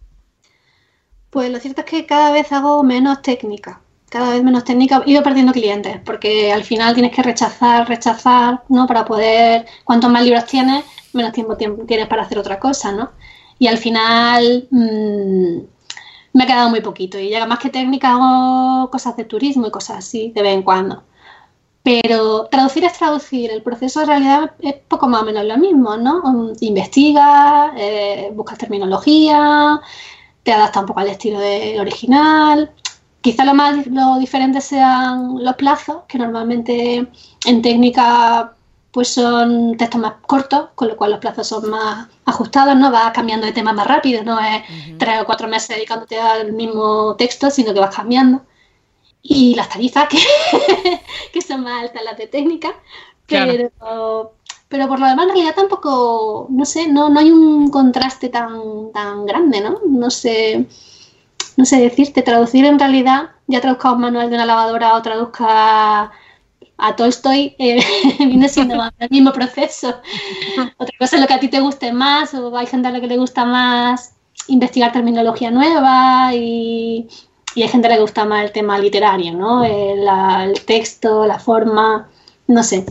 Pues 1.31 1.51
lo 1.51 1.59
cierto 1.61 1.83
es 1.83 1.87
que 1.87 2.07
cada 2.07 2.33
vez 2.33 2.51
hago 2.53 2.83
menos 2.83 3.21
técnica, 3.21 3.83
cada 4.09 4.31
vez 4.31 4.43
menos 4.43 4.65
técnica, 4.65 5.03
he 5.07 5.11
ido 5.11 5.23
perdiendo 5.23 5.53
clientes, 5.53 6.01
porque 6.05 6.53
al 6.53 6.65
final 6.65 6.95
tienes 6.95 7.15
que 7.15 7.23
rechazar, 7.23 7.87
rechazar, 7.87 8.63
¿no? 8.69 8.87
Para 8.87 9.05
poder, 9.05 9.67
cuantos 9.85 10.11
más 10.11 10.25
libros 10.25 10.47
tienes, 10.47 10.85
menos 11.13 11.33
tiempo, 11.33 11.57
tiempo 11.57 11.85
tienes 11.85 12.09
para 12.09 12.23
hacer 12.23 12.39
otra 12.39 12.59
cosa, 12.59 12.93
¿no? 12.93 13.11
Y 13.59 13.67
al 13.67 13.77
final 13.77 14.69
mm, 14.71 15.59
me 16.39 16.45
ha 16.45 16.47
quedado 16.47 16.71
muy 16.71 16.81
poquito, 16.81 17.19
y 17.19 17.31
ya 17.31 17.47
más 17.47 17.59
que 17.59 17.69
técnica 17.69 18.13
hago 18.13 18.89
cosas 18.91 19.17
de 19.17 19.25
turismo 19.25 19.67
y 19.67 19.73
cosas 19.73 19.99
así, 19.99 20.31
de 20.31 20.43
vez 20.43 20.55
en 20.55 20.63
cuando. 20.63 21.03
Pero 21.83 22.47
traducir 22.47 22.85
es 22.85 22.93
traducir, 22.93 23.51
el 23.51 23.63
proceso 23.63 24.03
en 24.03 24.07
realidad 24.07 24.53
es 24.61 24.75
poco 24.87 25.09
más 25.09 25.23
o 25.23 25.25
menos 25.25 25.45
lo 25.45 25.59
mismo, 25.59 25.97
¿no? 25.97 26.21
Um, 26.23 26.53
Investigas, 26.61 27.73
eh, 27.77 28.31
buscas 28.35 28.57
terminología, 28.57 29.81
te 30.45 30.53
adapta 30.53 30.79
un 30.81 30.87
poco 30.87 31.01
al 31.01 31.09
estilo 31.09 31.41
del 31.41 31.81
original. 31.81 32.71
Quizá 33.21 33.45
lo 33.45 33.55
más 33.55 33.89
lo 33.89 34.19
diferente 34.19 34.61
sean 34.61 35.43
los 35.43 35.57
plazos, 35.57 36.05
que 36.07 36.19
normalmente 36.19 37.09
en 37.47 37.63
técnica 37.63 38.55
pues 38.91 39.09
son 39.13 39.77
textos 39.77 40.01
más 40.01 40.15
cortos, 40.27 40.71
con 40.75 40.89
lo 40.89 40.97
cual 40.97 41.11
los 41.13 41.21
plazos 41.21 41.47
son 41.49 41.71
más 41.71 42.09
ajustados, 42.25 42.77
¿no? 42.77 42.91
Vas 42.91 43.13
cambiando 43.13 43.47
de 43.47 43.53
tema 43.53 43.73
más 43.73 43.87
rápido, 43.87 44.23
no 44.25 44.39
es 44.41 44.63
tres 44.99 45.21
o 45.23 45.27
cuatro 45.27 45.49
meses 45.49 45.69
dedicándote 45.77 46.19
al 46.21 46.53
mismo 46.53 47.15
texto, 47.17 47.51
sino 47.51 47.75
que 47.75 47.81
vas 47.81 47.95
cambiando. 47.95 48.43
Y 49.23 49.55
las 49.55 49.69
tarifas, 49.69 50.09
que, 50.09 50.19
que 51.33 51.43
son 51.43 51.63
más 51.63 51.83
altas 51.83 52.03
las 52.05 52.17
de 52.19 52.27
técnica, 52.29 52.75
Claro. 53.27 53.53
pero, 53.53 54.33
pero 54.69 54.89
por 54.89 55.01
lo 55.01 55.07
demás 55.07 55.25
en 55.27 55.31
realidad 55.35 55.55
tampoco, 55.55 56.47
no 56.51 56.65
sé, 56.65 56.89
no, 56.89 57.09
no 57.11 57.21
hay 57.21 57.31
un 57.31 57.71
contraste 57.71 58.29
tan, 58.31 58.93
tan 58.93 59.27
grande, 59.27 59.61
¿no? 59.61 59.81
No 59.87 60.11
sé, 60.11 60.67
no 61.57 61.65
sé 61.65 61.81
decirte, 61.81 62.23
traducir 62.23 62.65
en 62.65 62.79
realidad, 62.79 63.31
ya 63.47 63.61
traduzca 63.61 63.93
un 63.93 64.01
manual 64.01 64.29
de 64.31 64.37
una 64.37 64.47
lavadora 64.47 64.95
o 64.97 65.03
traduzca 65.03 66.13
a 66.79 66.97
Tolstoy, 66.97 67.55
eh, 67.59 67.81
viene 68.21 68.49
siendo 68.49 68.75
el 68.99 69.11
mismo 69.11 69.33
proceso. 69.33 69.95
Otra 70.79 70.95
cosa 70.99 71.17
es 71.17 71.23
lo 71.23 71.29
que 71.29 71.35
a 71.35 71.41
ti 71.41 71.49
te 71.49 71.61
guste 71.61 71.93
más, 71.93 72.33
o 72.35 72.57
hay 72.57 72.67
gente 72.67 72.89
a 72.89 72.91
la 72.91 73.01
que 73.01 73.07
le 73.09 73.17
gusta 73.17 73.45
más 73.45 74.15
investigar 74.47 74.93
terminología 74.93 75.51
nueva 75.51 76.33
y, 76.35 77.09
y 77.55 77.63
hay 77.63 77.69
gente 77.69 77.87
a 77.87 77.91
la 77.91 77.97
que 77.97 77.99
le 77.99 78.03
gusta 78.03 78.25
más 78.25 78.45
el 78.45 78.53
tema 78.53 78.79
literario, 78.79 79.33
¿no? 79.33 79.65
El, 79.65 80.05
la- 80.05 80.45
el 80.45 80.61
texto, 80.65 81.27
la 81.27 81.39
forma, 81.39 82.09
no 82.47 82.63
sé, 82.63 82.87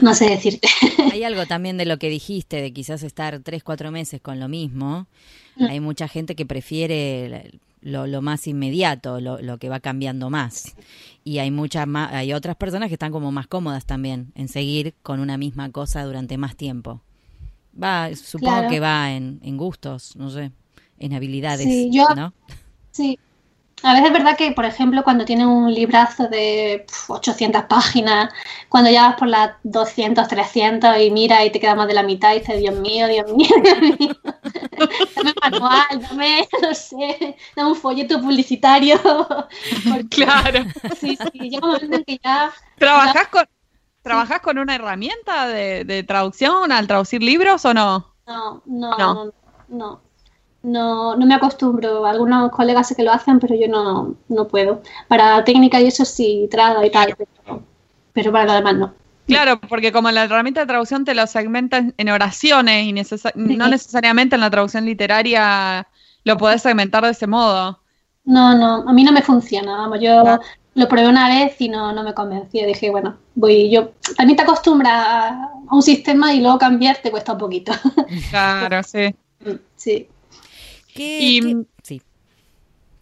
no 0.00 0.14
sé 0.14 0.30
decirte. 0.30 0.68
Hay 1.12 1.24
algo 1.24 1.44
también 1.46 1.76
de 1.76 1.84
lo 1.86 1.98
que 1.98 2.08
dijiste, 2.08 2.62
de 2.62 2.72
quizás 2.72 3.02
estar 3.02 3.40
tres, 3.40 3.62
cuatro 3.64 3.90
meses 3.90 4.20
con 4.20 4.38
lo 4.38 4.48
mismo. 4.48 5.06
Mm. 5.56 5.64
Hay 5.64 5.80
mucha 5.80 6.06
gente 6.08 6.36
que 6.36 6.46
prefiere 6.46 7.50
lo, 7.80 8.06
lo 8.06 8.22
más 8.22 8.46
inmediato, 8.46 9.20
lo, 9.20 9.40
lo 9.40 9.58
que 9.58 9.68
va 9.68 9.80
cambiando 9.80 10.30
más. 10.30 10.74
Y 11.28 11.40
hay 11.40 11.50
muchas 11.50 11.86
más, 11.86 12.10
hay 12.14 12.32
otras 12.32 12.56
personas 12.56 12.88
que 12.88 12.94
están 12.94 13.12
como 13.12 13.30
más 13.30 13.46
cómodas 13.46 13.84
también 13.84 14.32
en 14.34 14.48
seguir 14.48 14.94
con 15.02 15.20
una 15.20 15.36
misma 15.36 15.70
cosa 15.70 16.02
durante 16.04 16.38
más 16.38 16.56
tiempo. 16.56 17.02
Va, 17.80 18.08
supongo 18.16 18.54
Claro. 18.54 18.70
que 18.70 18.80
va 18.80 19.12
en, 19.12 19.38
en 19.42 19.58
gustos, 19.58 20.16
no 20.16 20.30
sé, 20.30 20.52
en 20.98 21.12
habilidades, 21.12 21.66
Sí, 21.66 21.90
yo- 21.92 22.08
¿no? 22.16 22.32
Sí. 22.92 23.18
A 23.84 23.92
veces 23.92 24.08
es 24.08 24.12
verdad 24.12 24.36
que, 24.36 24.50
por 24.52 24.64
ejemplo, 24.64 25.04
cuando 25.04 25.24
tienes 25.24 25.46
un 25.46 25.72
librazo 25.72 26.26
de 26.28 26.84
pf, 26.86 27.12
800 27.12 27.62
páginas, 27.64 28.32
cuando 28.68 28.90
ya 28.90 29.08
vas 29.08 29.16
por 29.16 29.28
las 29.28 29.52
200, 29.62 30.26
300 30.26 30.98
y 31.00 31.10
mira 31.12 31.44
y 31.44 31.50
te 31.50 31.60
queda 31.60 31.76
más 31.76 31.86
de 31.86 31.94
la 31.94 32.02
mitad 32.02 32.34
y 32.34 32.40
dices, 32.40 32.58
Dios 32.58 32.74
mío, 32.76 33.06
Dios 33.06 33.32
mío, 33.32 33.48
Dios 33.62 33.80
mío. 33.80 34.14
Dame 35.14 35.32
manual, 35.40 36.00
dame, 36.02 36.48
no 36.62 36.74
sé, 36.74 37.36
dame 37.54 37.70
un 37.70 37.76
folleto 37.76 38.20
publicitario. 38.20 38.96
Porque, 39.88 40.08
Claro. 40.10 40.64
sí, 40.98 41.16
sí, 41.16 41.38
llega 41.50 41.64
un 41.66 41.72
momento 41.74 41.96
en 41.98 42.04
que 42.04 42.18
ya... 42.22 42.52
¿Trabajás 42.78 43.28
con, 43.28 43.44
¿trabajás 44.02 44.40
con 44.40 44.58
una 44.58 44.74
herramienta 44.74 45.46
de, 45.46 45.84
de 45.84 46.02
traducción 46.02 46.72
al 46.72 46.86
traducir 46.88 47.22
libros 47.22 47.64
o 47.64 47.74
no? 47.74 48.14
No, 48.26 48.62
no, 48.66 48.90
No. 48.98 48.98
no, 48.98 49.24
no, 49.24 49.32
no, 49.68 50.00
no 50.62 51.16
me 51.26 51.34
acostumbro. 51.34 52.04
Algunos 52.06 52.50
colegas 52.50 52.88
sé 52.88 52.96
que 52.96 53.02
lo 53.02 53.12
hacen, 53.12 53.38
pero 53.38 53.54
yo 53.54 53.68
no, 53.68 54.14
no 54.28 54.48
puedo. 54.48 54.82
Para 55.08 55.44
técnica 55.44 55.80
y 55.80 55.86
eso 55.86 56.04
sí, 56.04 56.48
trago 56.50 56.84
y 56.84 56.90
tal, 56.90 57.14
pero, 57.16 57.62
pero 58.12 58.32
para 58.32 58.44
lo 58.46 58.52
demás 58.54 58.76
no. 58.76 58.94
Claro, 59.26 59.60
porque 59.60 59.92
como 59.92 60.10
la 60.10 60.24
herramienta 60.24 60.60
de 60.60 60.66
traducción 60.66 61.04
te 61.04 61.14
lo 61.14 61.26
segmenta 61.26 61.84
en- 61.96 62.08
oraciones 62.08 62.86
y 62.86 62.92
no 63.34 63.68
necesariamente 63.68 64.36
en 64.36 64.40
la 64.40 64.50
traducción 64.50 64.86
literaria 64.86 65.86
lo 66.24 66.36
podés 66.38 66.62
segmentar 66.62 67.04
de 67.04 67.10
ese 67.10 67.26
modo. 67.26 67.78
No, 68.24 68.54
no, 68.56 68.88
a 68.88 68.92
mí 68.92 69.04
no 69.04 69.12
me 69.12 69.22
funciona. 69.22 69.76
Vamos, 69.76 70.00
yo 70.00 70.22
No. 70.24 70.40
lo 70.74 70.88
probé 70.88 71.08
una 71.08 71.28
vez 71.28 71.60
y 71.60 71.68
no, 71.68 71.92
no 71.92 72.02
me 72.02 72.14
convenció. 72.14 72.66
Dije, 72.66 72.90
bueno, 72.90 73.16
voy 73.34 73.70
yo. 73.70 73.90
También 74.16 74.36
te 74.36 74.42
acostumbras 74.42 74.92
a 74.92 75.50
a 75.70 75.74
un 75.74 75.82
sistema 75.82 76.32
y 76.32 76.40
luego 76.40 76.56
cambiar 76.58 76.96
te 77.02 77.10
cuesta 77.10 77.32
un 77.32 77.38
poquito. 77.38 77.72
Claro, 78.30 78.82
sí. 78.82 79.14
sí. 79.76 80.08
¿Qué- 80.94 81.18
Y- 81.20 81.40
qué- 81.40 81.56
Sí. 81.82 82.02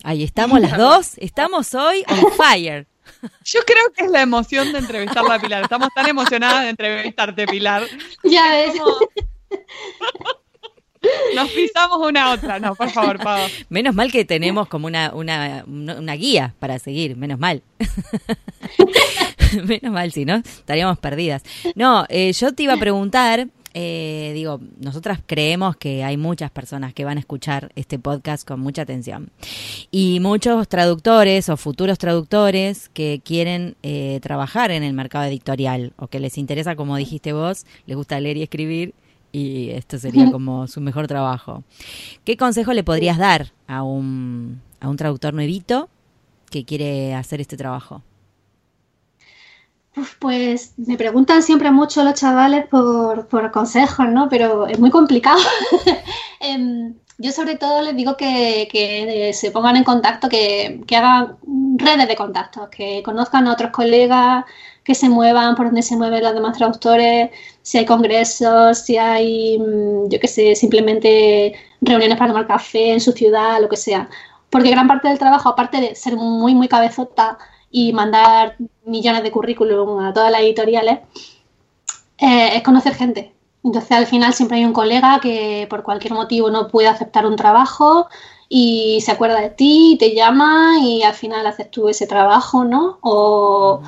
Ahí 0.04 0.22
estamos 0.22 0.60
las 0.60 0.76
dos, 0.78 1.12
estamos 1.18 1.74
hoy 1.74 2.04
on 2.08 2.32
fire. 2.32 2.86
Yo 3.44 3.60
creo 3.66 3.92
que 3.96 4.04
es 4.04 4.10
la 4.10 4.22
emoción 4.22 4.72
de 4.72 4.78
entrevistarla 4.80 5.34
a 5.34 5.38
Pilar. 5.40 5.62
Estamos 5.62 5.88
tan 5.94 6.08
emocionadas 6.08 6.62
de 6.64 6.70
entrevistarte, 6.70 7.46
Pilar. 7.46 7.84
Ya 8.24 8.50
ves. 8.50 8.74
Nos 11.36 11.48
pisamos 11.50 11.98
una 12.04 12.24
a 12.24 12.32
otra, 12.34 12.58
no, 12.58 12.74
por 12.74 12.90
favor, 12.90 13.18
Pau. 13.22 13.48
Menos 13.68 13.94
mal 13.94 14.10
que 14.10 14.24
tenemos 14.24 14.66
como 14.66 14.88
una, 14.88 15.12
una, 15.14 15.62
una 15.66 16.12
guía 16.14 16.54
para 16.58 16.80
seguir, 16.80 17.16
menos 17.16 17.38
mal. 17.38 17.62
menos 19.64 19.92
mal, 19.92 20.10
si 20.10 20.24
no, 20.24 20.36
estaríamos 20.36 20.98
perdidas. 20.98 21.42
No, 21.76 22.06
eh, 22.08 22.32
yo 22.32 22.52
te 22.54 22.64
iba 22.64 22.72
a 22.74 22.78
preguntar, 22.78 23.46
eh, 23.78 24.32
digo, 24.32 24.58
nosotras 24.80 25.20
creemos 25.26 25.76
que 25.76 26.02
hay 26.02 26.16
muchas 26.16 26.50
personas 26.50 26.94
que 26.94 27.04
van 27.04 27.18
a 27.18 27.20
escuchar 27.20 27.72
este 27.76 27.98
podcast 27.98 28.48
con 28.48 28.58
mucha 28.58 28.80
atención. 28.80 29.28
Y 29.90 30.18
muchos 30.20 30.66
traductores 30.66 31.50
o 31.50 31.58
futuros 31.58 31.98
traductores 31.98 32.88
que 32.88 33.20
quieren 33.22 33.76
eh, 33.82 34.18
trabajar 34.22 34.70
en 34.70 34.82
el 34.82 34.94
mercado 34.94 35.26
editorial 35.26 35.92
o 35.98 36.06
que 36.06 36.20
les 36.20 36.38
interesa, 36.38 36.74
como 36.74 36.96
dijiste 36.96 37.34
vos, 37.34 37.66
les 37.84 37.98
gusta 37.98 38.18
leer 38.18 38.38
y 38.38 38.44
escribir 38.44 38.94
y 39.30 39.68
esto 39.72 39.98
sería 39.98 40.30
como 40.32 40.66
su 40.68 40.80
mejor 40.80 41.06
trabajo. 41.06 41.62
¿Qué 42.24 42.38
consejo 42.38 42.72
le 42.72 42.82
podrías 42.82 43.18
dar 43.18 43.52
a 43.66 43.82
un, 43.82 44.62
a 44.80 44.88
un 44.88 44.96
traductor 44.96 45.34
nuevito 45.34 45.90
que 46.50 46.64
quiere 46.64 47.12
hacer 47.12 47.42
este 47.42 47.58
trabajo? 47.58 48.02
Pues 50.18 50.74
me 50.76 50.96
preguntan 50.96 51.42
siempre 51.42 51.70
mucho 51.70 52.04
los 52.04 52.14
chavales 52.14 52.66
por, 52.66 53.50
consejos, 53.50 54.08
¿no? 54.08 54.28
Pero 54.28 54.66
es 54.66 54.78
muy 54.78 54.90
complicado. 54.90 55.40
Em, 56.40 56.94
yo 57.18 57.32
sobre 57.32 57.56
todo 57.56 57.80
les 57.80 57.96
digo 57.96 58.16
que, 58.16 59.30
se 59.34 59.50
pongan 59.50 59.76
en 59.76 59.84
contacto, 59.84 60.28
que, 60.28 60.82
que, 60.86 60.96
hagan 60.96 61.38
redes 61.78 62.08
de 62.08 62.14
contactos, 62.14 62.68
que 62.68 63.02
conozcan 63.02 63.48
a 63.48 63.52
otros 63.52 63.70
colegas, 63.70 64.44
que 64.84 64.94
se 64.94 65.08
muevan 65.08 65.54
por 65.56 65.66
donde 65.66 65.82
se 65.82 65.96
mueven 65.96 66.22
los 66.22 66.34
demás 66.34 66.56
traductores, 66.56 67.30
si 67.62 67.78
hay 67.78 67.86
congresos, 67.86 68.78
si 68.78 68.98
hay, 68.98 69.58
mm, 69.58 70.08
yo 70.10 70.20
qué 70.20 70.28
sé, 70.28 70.54
simplemente 70.54 71.54
reuniones 71.80 72.18
para 72.18 72.30
tomar 72.32 72.46
café 72.46 72.92
en 72.92 73.00
su 73.00 73.12
ciudad, 73.12 73.60
lo 73.60 73.68
que 73.68 73.76
sea. 73.76 74.08
Porque 74.50 74.70
gran 74.70 74.86
parte 74.86 75.08
del 75.08 75.18
trabajo, 75.18 75.48
aparte 75.48 75.80
de 75.80 75.94
ser 75.94 76.16
muy, 76.16 76.54
muy 76.54 76.68
cabezota, 76.68 77.38
y 77.76 77.92
mandar 77.92 78.56
millones 78.86 79.22
de 79.22 79.30
currículum 79.30 80.00
a 80.00 80.14
todas 80.14 80.32
las 80.32 80.40
editoriales, 80.40 81.00
eh, 82.16 82.56
es 82.56 82.62
conocer 82.62 82.94
gente. 82.94 83.34
Entonces 83.62 83.92
al 83.92 84.06
final 84.06 84.32
siempre 84.32 84.56
hay 84.56 84.64
un 84.64 84.72
colega 84.72 85.20
que 85.20 85.66
por 85.68 85.82
cualquier 85.82 86.14
motivo 86.14 86.48
no 86.48 86.68
puede 86.68 86.88
aceptar 86.88 87.26
un 87.26 87.36
trabajo 87.36 88.06
y 88.48 89.02
se 89.02 89.12
acuerda 89.12 89.42
de 89.42 89.50
ti, 89.50 89.98
te 90.00 90.14
llama 90.14 90.78
y 90.80 91.02
al 91.02 91.12
final 91.12 91.46
haces 91.46 91.70
tú 91.70 91.90
ese 91.90 92.06
trabajo, 92.06 92.64
¿no? 92.64 92.98
O, 93.02 93.82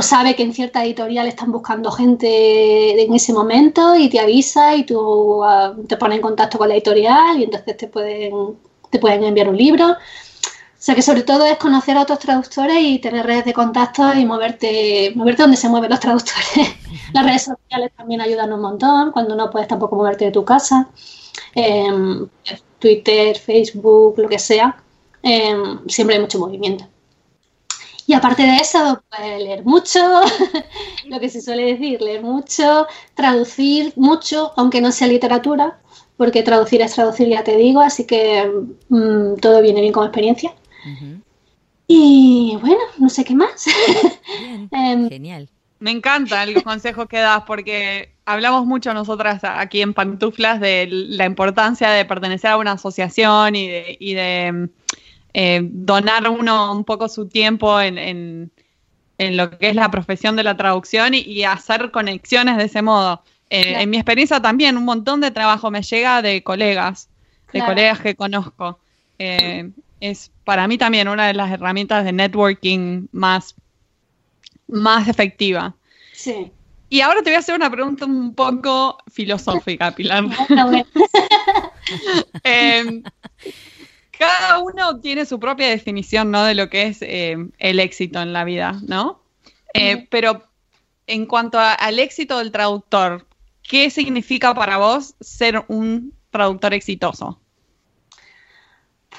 sabe 0.00 0.36
que 0.36 0.44
en 0.44 0.52
cierta 0.54 0.84
editorial 0.84 1.26
están 1.26 1.50
buscando 1.50 1.90
gente 1.90 3.02
en 3.02 3.12
ese 3.14 3.32
momento 3.32 3.96
y 3.96 4.08
te 4.08 4.20
avisa 4.20 4.76
y 4.76 4.84
tú 4.84 5.42
ah, 5.42 5.74
te 5.88 5.96
pones 5.96 6.16
en 6.16 6.22
contacto 6.22 6.56
con 6.58 6.68
la 6.68 6.74
editorial 6.74 7.40
y 7.40 7.44
entonces 7.44 7.76
te 7.76 7.88
pueden, 7.88 8.56
te 8.90 9.00
pueden 9.00 9.24
enviar 9.24 9.48
un 9.48 9.56
libro. 9.56 9.96
O 10.86 10.88
sea 10.88 10.94
que 10.94 11.02
sobre 11.02 11.24
todo 11.24 11.44
es 11.44 11.56
conocer 11.56 11.96
a 11.96 12.02
otros 12.02 12.20
traductores 12.20 12.76
y 12.80 13.00
tener 13.00 13.26
redes 13.26 13.44
de 13.44 13.52
contacto 13.52 14.14
y 14.14 14.24
moverte, 14.24 15.12
moverte 15.16 15.42
donde 15.42 15.56
se 15.56 15.68
mueven 15.68 15.90
los 15.90 15.98
traductores. 15.98 16.46
Las 17.12 17.26
redes 17.26 17.42
sociales 17.42 17.90
también 17.96 18.20
ayudan 18.20 18.52
un 18.52 18.60
montón, 18.60 19.10
cuando 19.10 19.34
no 19.34 19.50
puedes 19.50 19.66
tampoco 19.66 19.96
moverte 19.96 20.26
de 20.26 20.30
tu 20.30 20.44
casa. 20.44 20.88
Em, 21.56 22.28
Twitter, 22.78 23.36
Facebook, 23.36 24.14
lo 24.16 24.28
que 24.28 24.38
sea, 24.38 24.80
em, 25.24 25.80
siempre 25.88 26.14
hay 26.14 26.22
mucho 26.22 26.38
movimiento. 26.38 26.86
Y 28.06 28.14
aparte 28.14 28.44
de 28.44 28.58
eso, 28.58 29.02
pues 29.10 29.42
leer 29.42 29.64
mucho, 29.64 29.98
lo 31.06 31.18
que 31.18 31.28
se 31.28 31.42
suele 31.42 31.64
decir, 31.64 32.00
leer 32.00 32.22
mucho, 32.22 32.86
traducir 33.14 33.92
mucho, 33.96 34.52
aunque 34.56 34.80
no 34.80 34.92
sea 34.92 35.08
literatura, 35.08 35.80
porque 36.16 36.44
traducir 36.44 36.80
es 36.80 36.94
traducir, 36.94 37.26
ya 37.26 37.42
te 37.42 37.56
digo, 37.56 37.80
así 37.80 38.04
que 38.04 38.48
mm, 38.88 39.34
todo 39.40 39.60
viene 39.62 39.80
bien 39.80 39.92
como 39.92 40.06
experiencia. 40.06 40.54
Y 41.88 42.56
bueno, 42.60 42.80
no 42.98 43.08
sé 43.08 43.24
qué 43.24 43.34
más. 43.34 43.66
Em, 44.70 45.08
genial. 45.08 45.48
Me 45.78 45.90
encanta 45.90 46.42
el 46.42 46.62
consejo 46.62 47.06
que 47.06 47.18
das 47.18 47.42
porque 47.46 48.14
hablamos 48.24 48.66
mucho 48.66 48.94
nosotras 48.94 49.44
aquí 49.44 49.82
en 49.82 49.92
Pantuflas 49.92 50.58
de 50.58 50.88
la 50.90 51.26
importancia 51.26 51.90
de 51.90 52.04
pertenecer 52.06 52.52
a 52.52 52.56
una 52.56 52.72
asociación 52.72 53.54
y 53.54 53.68
de, 53.68 54.68
eh, 55.34 55.60
donar 55.62 56.28
uno 56.30 56.72
un 56.72 56.84
poco 56.84 57.08
su 57.08 57.28
tiempo 57.28 57.78
en, 57.78 58.50
lo 59.18 59.50
que 59.58 59.68
es 59.68 59.74
la 59.76 59.90
profesión 59.90 60.34
de 60.34 60.44
la 60.44 60.56
traducción 60.56 61.12
y, 61.12 61.44
hacer 61.44 61.90
conexiones 61.90 62.56
de 62.56 62.64
ese 62.64 62.80
modo. 62.80 63.22
Eh, 63.50 63.74
en 63.82 63.90
mi 63.90 63.98
experiencia 63.98 64.40
también 64.40 64.78
un 64.78 64.84
montón 64.84 65.20
de 65.20 65.30
trabajo 65.30 65.70
me 65.70 65.82
llega 65.82 66.22
de 66.22 66.42
colegas, 66.42 67.10
de 67.52 67.60
colegas 67.60 68.00
que 68.00 68.16
conozco. 68.16 68.80
Eh, 69.18 69.70
es 70.00 70.30
para 70.46 70.68
mí 70.68 70.78
también 70.78 71.08
una 71.08 71.26
de 71.26 71.34
las 71.34 71.50
herramientas 71.50 72.04
de 72.04 72.12
networking 72.12 73.08
más, 73.10 73.56
más 74.68 75.08
efectiva. 75.08 75.74
Sí. 76.12 76.52
Y 76.88 77.00
ahora 77.00 77.20
te 77.20 77.30
voy 77.30 77.34
a 77.34 77.40
hacer 77.40 77.56
una 77.56 77.68
pregunta 77.68 78.04
un 78.04 78.32
poco 78.32 78.96
filosófica, 79.12 79.90
Pilar. 79.90 80.24
Em, 82.44 83.02
cada 84.16 84.60
uno 84.60 85.00
tiene 85.00 85.26
su 85.26 85.40
propia 85.40 85.68
definición, 85.68 86.30
¿no? 86.30 86.44
De 86.44 86.54
lo 86.54 86.70
que 86.70 86.86
es 86.86 86.98
em, 87.00 87.50
el 87.58 87.80
éxito 87.80 88.22
en 88.22 88.32
la 88.32 88.44
vida, 88.44 88.80
¿no? 88.86 89.20
Eh, 89.74 90.06
pero 90.10 90.44
en 91.08 91.26
cuanto 91.26 91.58
al 91.58 91.98
éxito 91.98 92.38
del 92.38 92.52
traductor, 92.52 93.26
¿qué 93.64 93.90
significa 93.90 94.54
para 94.54 94.78
vos 94.78 95.16
ser 95.20 95.64
un 95.66 96.14
traductor 96.30 96.72
exitoso? 96.72 97.40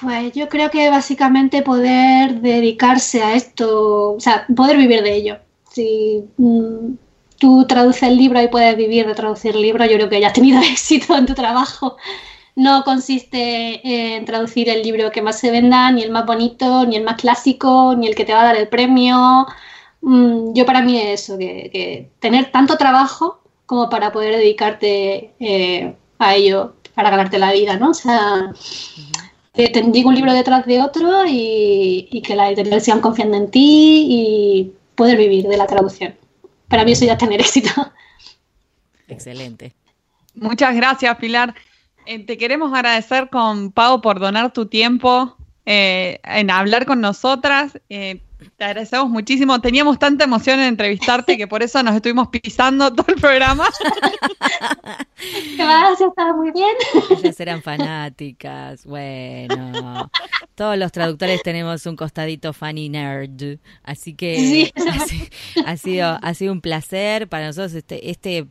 Pues 0.00 0.32
yo 0.32 0.48
creo 0.48 0.70
que 0.70 0.90
básicamente 0.90 1.62
poder 1.62 2.40
dedicarse 2.40 3.22
a 3.22 3.34
esto, 3.34 4.12
o 4.14 4.20
sea, 4.20 4.46
poder 4.54 4.76
vivir 4.76 5.02
de 5.02 5.14
ello. 5.14 5.38
Si 5.70 6.24
mm, 6.36 6.94
tú 7.38 7.66
traduces 7.66 8.04
el 8.04 8.16
libro 8.16 8.40
y 8.40 8.48
puedes 8.48 8.76
vivir 8.76 9.06
de 9.06 9.14
traducir 9.14 9.56
el 9.56 9.62
libro, 9.62 9.84
yo 9.86 9.96
creo 9.96 10.08
que 10.08 10.20
ya 10.20 10.28
has 10.28 10.32
tenido 10.34 10.60
éxito 10.62 11.16
en 11.16 11.26
tu 11.26 11.34
trabajo. 11.34 11.96
No 12.54 12.84
consiste 12.84 14.16
en 14.16 14.24
traducir 14.24 14.68
el 14.68 14.82
libro 14.82 15.10
que 15.12 15.22
más 15.22 15.38
se 15.38 15.50
venda, 15.50 15.90
ni 15.92 16.02
el 16.02 16.10
más 16.10 16.26
bonito, 16.26 16.84
ni 16.86 16.96
el 16.96 17.04
más 17.04 17.16
clásico, 17.16 17.94
ni 17.96 18.08
el 18.08 18.14
que 18.14 18.24
te 18.24 18.32
va 18.34 18.42
a 18.42 18.44
dar 18.46 18.56
el 18.56 18.68
premio. 18.68 19.46
Mm, 20.00 20.54
yo 20.54 20.66
para 20.66 20.82
mí 20.82 21.00
es 21.00 21.22
eso, 21.22 21.38
que, 21.38 22.10
tener 22.20 22.50
tanto 22.52 22.76
trabajo 22.76 23.40
como 23.66 23.88
para 23.90 24.12
poder 24.12 24.36
dedicarte 24.36 25.34
eh, 25.40 25.94
a 26.18 26.34
ello, 26.34 26.74
para 26.94 27.10
ganarte 27.10 27.38
la 27.38 27.52
vida, 27.52 27.76
¿no? 27.76 27.90
O 27.90 27.94
sea, 27.94 28.52
que 29.58 29.68
te 29.70 29.80
un 29.82 30.14
libro 30.14 30.32
detrás 30.32 30.66
de 30.66 30.80
otro 30.80 31.24
y, 31.26 32.22
que 32.24 32.36
la 32.36 32.48
editorial 32.48 32.80
sigan 32.80 33.00
confiando 33.00 33.36
en 33.36 33.50
ti 33.50 34.06
y 34.08 34.72
poder 34.94 35.18
vivir 35.18 35.48
de 35.48 35.56
la 35.56 35.66
traducción. 35.66 36.14
Para 36.68 36.84
mí 36.84 36.92
eso 36.92 37.04
ya 37.04 37.14
es 37.14 37.18
tener 37.18 37.40
éxito. 37.40 37.68
Excelente. 39.08 39.74
Muchas 40.36 40.76
gracias, 40.76 41.16
Pilar. 41.16 41.56
Eh, 42.06 42.24
te 42.24 42.38
queremos 42.38 42.72
agradecer 42.72 43.30
con 43.30 43.72
Pau 43.72 44.00
por 44.00 44.20
donar 44.20 44.52
tu 44.52 44.66
tiempo 44.66 45.36
eh, 45.66 46.20
en 46.22 46.52
hablar 46.52 46.86
con 46.86 47.00
nosotras. 47.00 47.80
Eh, 47.88 48.22
te 48.56 48.64
agradecemos 48.64 49.08
muchísimo. 49.08 49.60
Teníamos 49.60 49.98
tanta 49.98 50.24
emoción 50.24 50.60
en 50.60 50.66
entrevistarte 50.66 51.36
que 51.36 51.46
por 51.48 51.62
eso 51.62 51.82
nos 51.82 51.94
estuvimos 51.94 52.28
pisando 52.28 52.92
todo 52.94 53.06
el 53.08 53.20
programa. 53.20 53.68
Gracias, 55.56 56.08
estaba 56.08 56.34
muy 56.34 56.52
bien. 56.52 56.74
Ellas 57.10 57.38
eran 57.40 57.62
fanáticas. 57.62 58.84
Bueno, 58.84 60.10
todos 60.54 60.76
los 60.78 60.92
traductores 60.92 61.42
tenemos 61.42 61.84
un 61.86 61.96
costadito 61.96 62.52
funny 62.52 62.88
nerd. 62.88 63.58
Así 63.82 64.14
que 64.14 64.72
ha, 65.66 65.76
sido, 65.76 66.18
ha 66.20 66.34
sido 66.34 66.52
un 66.52 66.60
placer 66.60 67.28
para 67.28 67.46
nosotros. 67.46 67.74
Este, 67.74 68.10
este, 68.10 68.46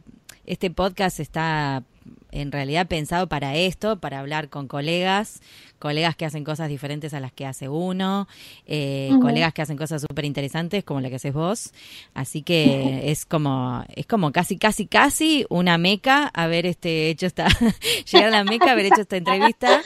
este 0.45 0.69
podcast 0.69 1.19
está 1.19 1.83
en 2.31 2.52
realidad 2.52 2.88
pensado 2.88 3.27
para 3.27 3.56
esto, 3.56 4.00
para 4.00 4.19
hablar 4.19 4.50
con 4.50 4.67
colegas 4.67 5.42
colegas 5.78 6.15
que 6.15 6.25
hacen 6.25 6.44
cosas 6.44 6.69
diferentes 6.69 7.13
a 7.13 7.19
las 7.19 7.32
que 7.32 7.46
hace 7.46 7.69
uno, 7.69 8.28
eh, 8.65 9.12
colegas 9.21 9.54
que 9.54 9.62
hacen 9.62 9.78
cosas 9.78 10.02
súper 10.02 10.25
interesantes 10.25 10.84
como 10.84 11.02
la 11.02 11.10
que 11.10 11.15
haces 11.15 11.34
vos. 11.34 11.73
Así 12.13 12.42
que 12.42 13.12
es 13.12 13.25
como, 13.25 13.84
es 13.96 14.06
como 14.06 14.32
casi, 14.32 14.58
casi, 14.58 14.88
casi 14.88 15.46
una 15.50 15.78
meca 15.78 16.28
haber 16.34 16.65
este 16.65 17.10
hecho 17.10 17.25
esta, 17.25 17.48
llegar 18.12 18.28
a 18.28 18.32
la 18.32 18.44
meca, 18.44 18.71
haber 18.71 18.88
hecho 18.88 19.02
esta 19.02 19.17
entrevista, 19.17 19.82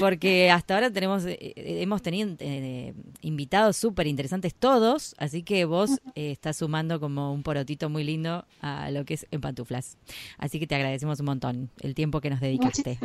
porque 0.00 0.50
hasta 0.50 0.74
ahora 0.74 0.90
tenemos, 0.90 1.24
eh, 1.26 1.54
hemos 1.56 2.02
tenido 2.02 2.34
eh, 2.38 2.94
invitados 3.22 3.76
súper 3.76 4.06
interesantes 4.06 4.54
todos, 4.54 5.14
así 5.18 5.42
que 5.42 5.64
vos 5.64 6.00
estás 6.14 6.56
sumando 6.56 7.00
como 7.00 7.32
un 7.32 7.42
porotito 7.42 7.88
muy 7.88 8.04
lindo 8.04 8.44
a 8.60 8.90
lo 8.90 9.04
que 9.04 9.14
es 9.14 9.26
en 9.30 9.40
pantuflas. 9.40 9.96
Así 10.38 10.58
que 10.58 10.66
te 10.66 10.74
agradecemos 10.74 11.20
un 11.20 11.26
montón 11.26 11.70
el 11.80 11.94
tiempo 11.94 12.20
que 12.20 12.30
nos 12.30 12.40
dedicaste. 12.40 12.98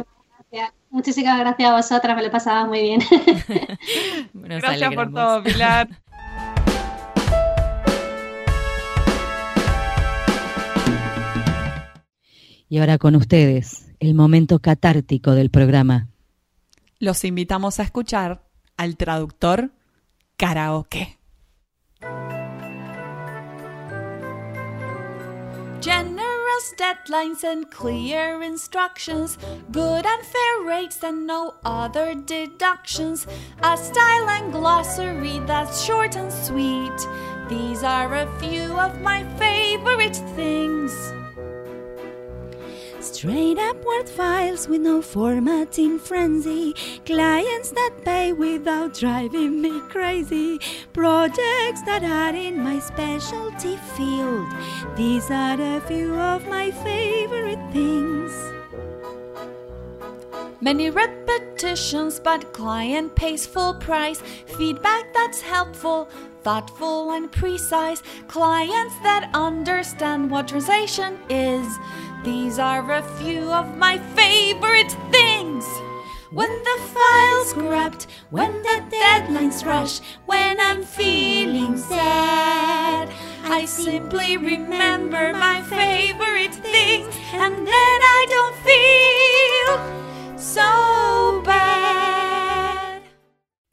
Muchísimas 0.89 1.39
gracias 1.39 1.69
a 1.69 1.75
vosotras, 1.75 2.15
me 2.15 2.23
lo 2.23 2.29
pasaba 2.29 2.65
muy 2.67 2.81
bien. 2.81 3.01
gracias 4.33 4.93
por 4.93 5.11
todo, 5.11 5.41
Pilar. 5.41 5.89
Y 12.69 12.77
ahora 12.77 12.97
con 12.97 13.15
ustedes, 13.15 13.91
el 13.99 14.13
momento 14.13 14.59
catártico 14.59 15.31
del 15.31 15.49
programa. 15.49 16.09
Los 16.99 17.23
invitamos 17.23 17.79
a 17.79 17.83
escuchar 17.83 18.43
al 18.77 18.97
traductor 18.97 19.71
karaoke. 20.37 21.17
Deadlines 26.71 27.43
and 27.43 27.69
clear 27.69 28.41
instructions, 28.41 29.37
good 29.71 30.05
and 30.05 30.25
fair 30.25 30.61
rates 30.65 31.03
and 31.03 31.27
no 31.27 31.55
other 31.65 32.15
deductions, 32.15 33.27
a 33.61 33.75
style 33.75 34.29
and 34.29 34.51
glossary 34.51 35.39
that's 35.39 35.83
short 35.83 36.15
and 36.15 36.31
sweet. 36.31 37.07
These 37.49 37.83
are 37.83 38.15
a 38.15 38.39
few 38.39 38.79
of 38.79 39.01
my 39.01 39.23
favorite 39.37 40.15
things. 40.35 41.13
Straight 43.03 43.59
up 43.59 43.83
Word 43.83 44.07
files 44.07 44.69
with 44.69 44.79
no 44.79 45.01
formatting 45.01 45.99
frenzy. 45.99 46.73
Clients 47.05 47.71
that 47.71 47.91
pay 48.05 48.31
without 48.31 48.93
driving 48.97 49.61
me 49.61 49.81
crazy. 49.89 50.57
Projects 50.93 51.81
that 51.85 52.03
are 52.05 52.33
in 52.33 52.63
my 52.63 52.79
specialty 52.79 53.75
field. 53.97 54.47
These 54.95 55.29
are 55.29 55.59
a 55.59 55.81
few 55.81 56.15
of 56.15 56.47
my 56.47 56.71
favorite 56.71 57.59
things. 57.73 58.31
Many 60.61 60.89
repetitions, 60.89 62.21
but 62.21 62.53
client 62.53 63.15
pays 63.15 63.45
full 63.45 63.73
price. 63.73 64.21
Feedback 64.45 65.13
that's 65.13 65.41
helpful, 65.41 66.07
thoughtful, 66.41 67.11
and 67.11 67.29
precise. 67.29 68.01
Clients 68.29 68.95
that 69.03 69.29
understand 69.33 70.31
what 70.31 70.47
translation 70.47 71.17
is. 71.29 71.67
These 72.23 72.57
are 72.57 72.89
a 72.89 73.03
few 73.19 73.51
of 73.51 73.77
my 73.77 73.97
favorite 74.15 74.95
things. 75.11 75.65
When 76.31 76.49
the 76.63 76.79
file's 76.95 77.51
corrupt, 77.51 78.07
when 78.29 78.61
the 78.63 78.81
deadlines 78.89 79.65
rush, 79.65 79.99
when 80.25 80.57
I'm 80.61 80.83
feeling 80.83 81.77
sad, 81.77 83.09
I 83.43 83.65
simply 83.65 84.37
remember 84.37 85.33
my 85.33 85.63
favorite 85.63 86.55
things, 86.55 87.13
and 87.33 87.67
then 87.67 87.99
I 88.17 88.25
don't 88.29 88.55
feel 88.69 90.37
so 90.37 91.41
bad. 91.43 92.22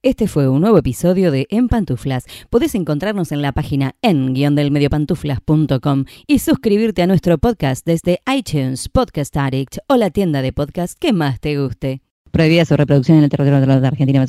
Este 0.03 0.29
fue 0.29 0.49
un 0.49 0.63
nuevo 0.63 0.79
episodio 0.79 1.31
de 1.31 1.47
En 1.51 1.69
Pantuflas. 1.69 2.25
Podés 2.49 2.75
encontrarnos 2.75 3.33
en 3.33 3.43
la 3.43 3.53
página 3.53 3.97
en 4.01 4.33
guiondelmediopantuflas.com 4.33 6.07
y 6.27 6.39
suscribirte 6.39 7.03
a 7.03 7.07
nuestro 7.07 7.37
podcast 7.37 7.85
desde 7.85 8.23
iTunes, 8.35 8.89
Podcast 8.89 9.37
Addict 9.37 9.77
o 9.89 9.97
la 9.97 10.09
tienda 10.09 10.41
de 10.41 10.55
podcast 10.55 10.99
que 10.99 11.13
más 11.13 11.39
te 11.39 11.61
guste. 11.61 12.01
Prohibida 12.31 12.65
su 12.65 12.79
reproducción 12.79 13.19
en 13.19 13.25
el 13.25 13.31
territorio 13.31 13.79
de 13.79 13.87
Argentina, 13.87 14.25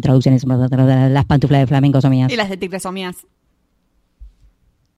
traducciones, 0.00 0.44
las 0.44 1.24
pantuflas 1.24 1.60
de 1.60 1.66
flamenco 1.68 2.00
son 2.00 2.10
mías. 2.10 2.32
Y 2.32 2.36
las 2.36 2.48
de 2.48 2.56
tigres 2.56 2.82
son 2.82 2.94
mías. 2.94 3.24